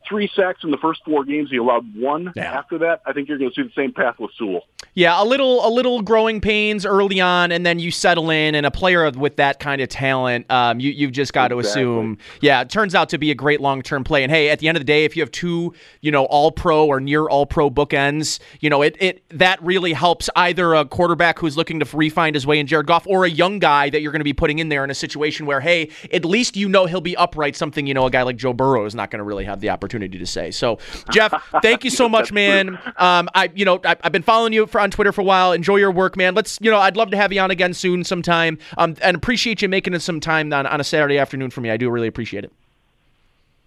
three 0.09 0.31
sacks 0.35 0.65
in 0.65 0.71
the 0.71 0.77
first 0.79 1.03
four 1.05 1.25
games. 1.25 1.51
He 1.51 1.57
allowed 1.57 1.97
one 1.97 2.33
yeah. 2.35 2.53
after 2.53 2.79
that. 2.79 3.03
I 3.07 3.13
think 3.13 3.29
you're 3.29 3.39
going 3.39 3.51
to 3.51 3.55
see 3.55 3.67
the 3.67 3.75
same 3.75 3.93
path 3.93 4.19
with 4.19 4.31
Sewell. 4.37 4.65
Yeah, 4.95 5.23
a 5.23 5.25
little 5.25 5.67
a 5.67 5.71
little 5.71 6.03
growing 6.03 6.41
pains 6.41 6.85
early 6.85 7.19
on, 7.21 7.51
and 7.51 7.65
then 7.65 7.79
you 7.79 7.91
settle 7.91 8.29
in. 8.29 8.55
And 8.55 8.67
a 8.67 8.71
player 8.71 9.11
with 9.11 9.37
that 9.37 9.59
kind 9.59 9.81
of 9.81 9.89
talent, 9.89 10.51
um, 10.51 10.81
you 10.81 10.91
you've 10.91 11.13
just 11.13 11.33
got 11.33 11.51
exactly. 11.51 11.63
to 11.63 11.69
assume. 11.69 12.19
Yeah, 12.43 12.61
it 12.61 12.69
turns 12.69 12.95
out 12.95 13.09
to 13.11 13.19
be 13.19 13.31
a 13.31 13.35
great 13.35 13.63
long 13.63 13.81
term 13.81 14.05
play. 14.05 14.23
And 14.23 14.31
hey, 14.31 14.51
at 14.51 14.59
the 14.59 14.69
end 14.69 14.77
of 14.77 14.81
the 14.81 14.87
day, 14.87 15.05
if 15.05 15.17
you 15.17 15.23
have 15.23 15.31
two, 15.31 15.73
you 16.03 16.11
know, 16.11 16.27
All 16.27 16.53
Pro 16.53 16.87
or 16.87 17.01
near 17.01 17.27
All 17.27 17.47
Pro 17.47 17.71
bookends, 17.71 18.39
you 18.61 18.69
know, 18.69 18.83
it 18.83 18.97
it 19.01 19.23
that 19.31 19.63
really 19.63 19.95
helps 19.95 20.29
either 20.37 20.75
a 20.75 20.85
quarterback 20.85 21.39
who's 21.39 21.57
looking 21.57 21.81
to 21.81 21.97
refine 21.97 22.35
his 22.35 22.47
way 22.47 22.59
in 22.59 22.67
Jared 22.67 22.87
Goff 22.87 23.07
or 23.07 23.25
a 23.25 23.31
young 23.31 23.59
guy 23.59 23.89
that 23.89 24.03
you're 24.03 24.13
going 24.13 24.21
to 24.21 24.25
be 24.25 24.35
putting 24.35 24.59
in 24.59 24.69
there 24.69 24.85
in 24.85 24.91
a 24.91 24.95
situation 24.95 25.47
where 25.47 25.61
hey, 25.61 25.91
at 26.13 26.27
least 26.27 26.55
you 26.55 26.69
know 26.69 26.85
he'll 26.85 27.01
be 27.01 27.17
upright. 27.17 27.57
Something 27.57 27.87
you 27.87 27.95
know 27.95 28.05
a 28.05 28.11
guy 28.11 28.23
like 28.23 28.37
Joe 28.37 28.53
Burrow 28.53 28.85
is 28.85 28.95
not 28.95 29.11
going 29.11 29.19
to 29.21 29.25
really 29.25 29.45
have 29.45 29.61
the 29.61 29.71
opportunity 29.93 30.19
to 30.19 30.27
say. 30.27 30.51
So, 30.51 30.79
Jeff, 31.11 31.35
thank 31.63 31.85
you 31.85 31.91
so 31.91 32.09
much, 32.09 32.33
man. 32.43 32.79
Um, 32.97 33.29
I 33.35 33.51
you 33.55 33.65
know 33.65 33.81
I, 33.85 33.97
have 34.03 34.13
been 34.13 34.23
following 34.23 34.53
you 34.53 34.67
for, 34.67 34.81
on 34.81 34.91
Twitter 34.91 35.13
for 35.13 35.21
a 35.21 35.25
while. 35.25 35.53
Enjoy 35.53 35.77
your 35.77 35.91
work, 35.91 36.17
man. 36.17 36.35
Let's, 36.35 36.59
you 36.61 36.71
know, 36.71 36.79
I'd 36.79 36.97
love 36.97 37.11
to 37.11 37.17
have 37.17 37.33
you 37.33 37.41
on 37.41 37.51
again 37.51 37.75
soon 37.75 38.05
sometime. 38.05 38.59
Um, 38.79 38.97
and 39.03 39.17
appreciate 39.17 39.63
you 39.63 39.69
making 39.69 39.95
it 39.95 40.01
some 40.01 40.21
time 40.21 40.53
on, 40.53 40.67
on 40.67 40.81
a 40.81 40.85
Saturday 40.85 41.19
afternoon 41.19 41.51
for 41.51 41.61
me. 41.61 41.71
I 41.71 41.77
do 41.77 41.91
really 41.91 42.09
appreciate 42.09 42.45
it. 42.45 42.53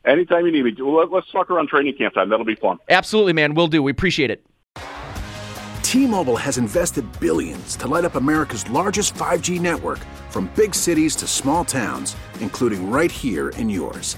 Anytime 0.05 0.45
you 0.45 0.51
need 0.51 0.63
me. 0.63 0.75
Let's 1.11 1.31
talk 1.31 1.49
around 1.49 1.67
training 1.67 1.95
camp 1.97 2.13
time. 2.13 2.29
That'll 2.29 2.45
be 2.45 2.55
fun. 2.55 2.77
Absolutely, 2.89 3.33
man. 3.33 3.55
We'll 3.55 3.67
do. 3.67 3.81
We 3.81 3.91
appreciate 3.91 4.31
it. 4.31 4.45
T-Mobile 5.81 6.37
has 6.37 6.57
invested 6.57 7.05
billions 7.19 7.75
to 7.77 7.87
light 7.87 8.05
up 8.05 8.15
America's 8.15 8.69
largest 8.69 9.13
5G 9.15 9.59
network 9.59 9.99
from 10.29 10.51
big 10.55 10.75
cities 10.75 11.15
to 11.17 11.27
small 11.27 11.63
towns, 11.63 12.15
including 12.39 12.89
right 12.91 13.11
here 13.11 13.49
in 13.49 13.69
yours. 13.69 14.17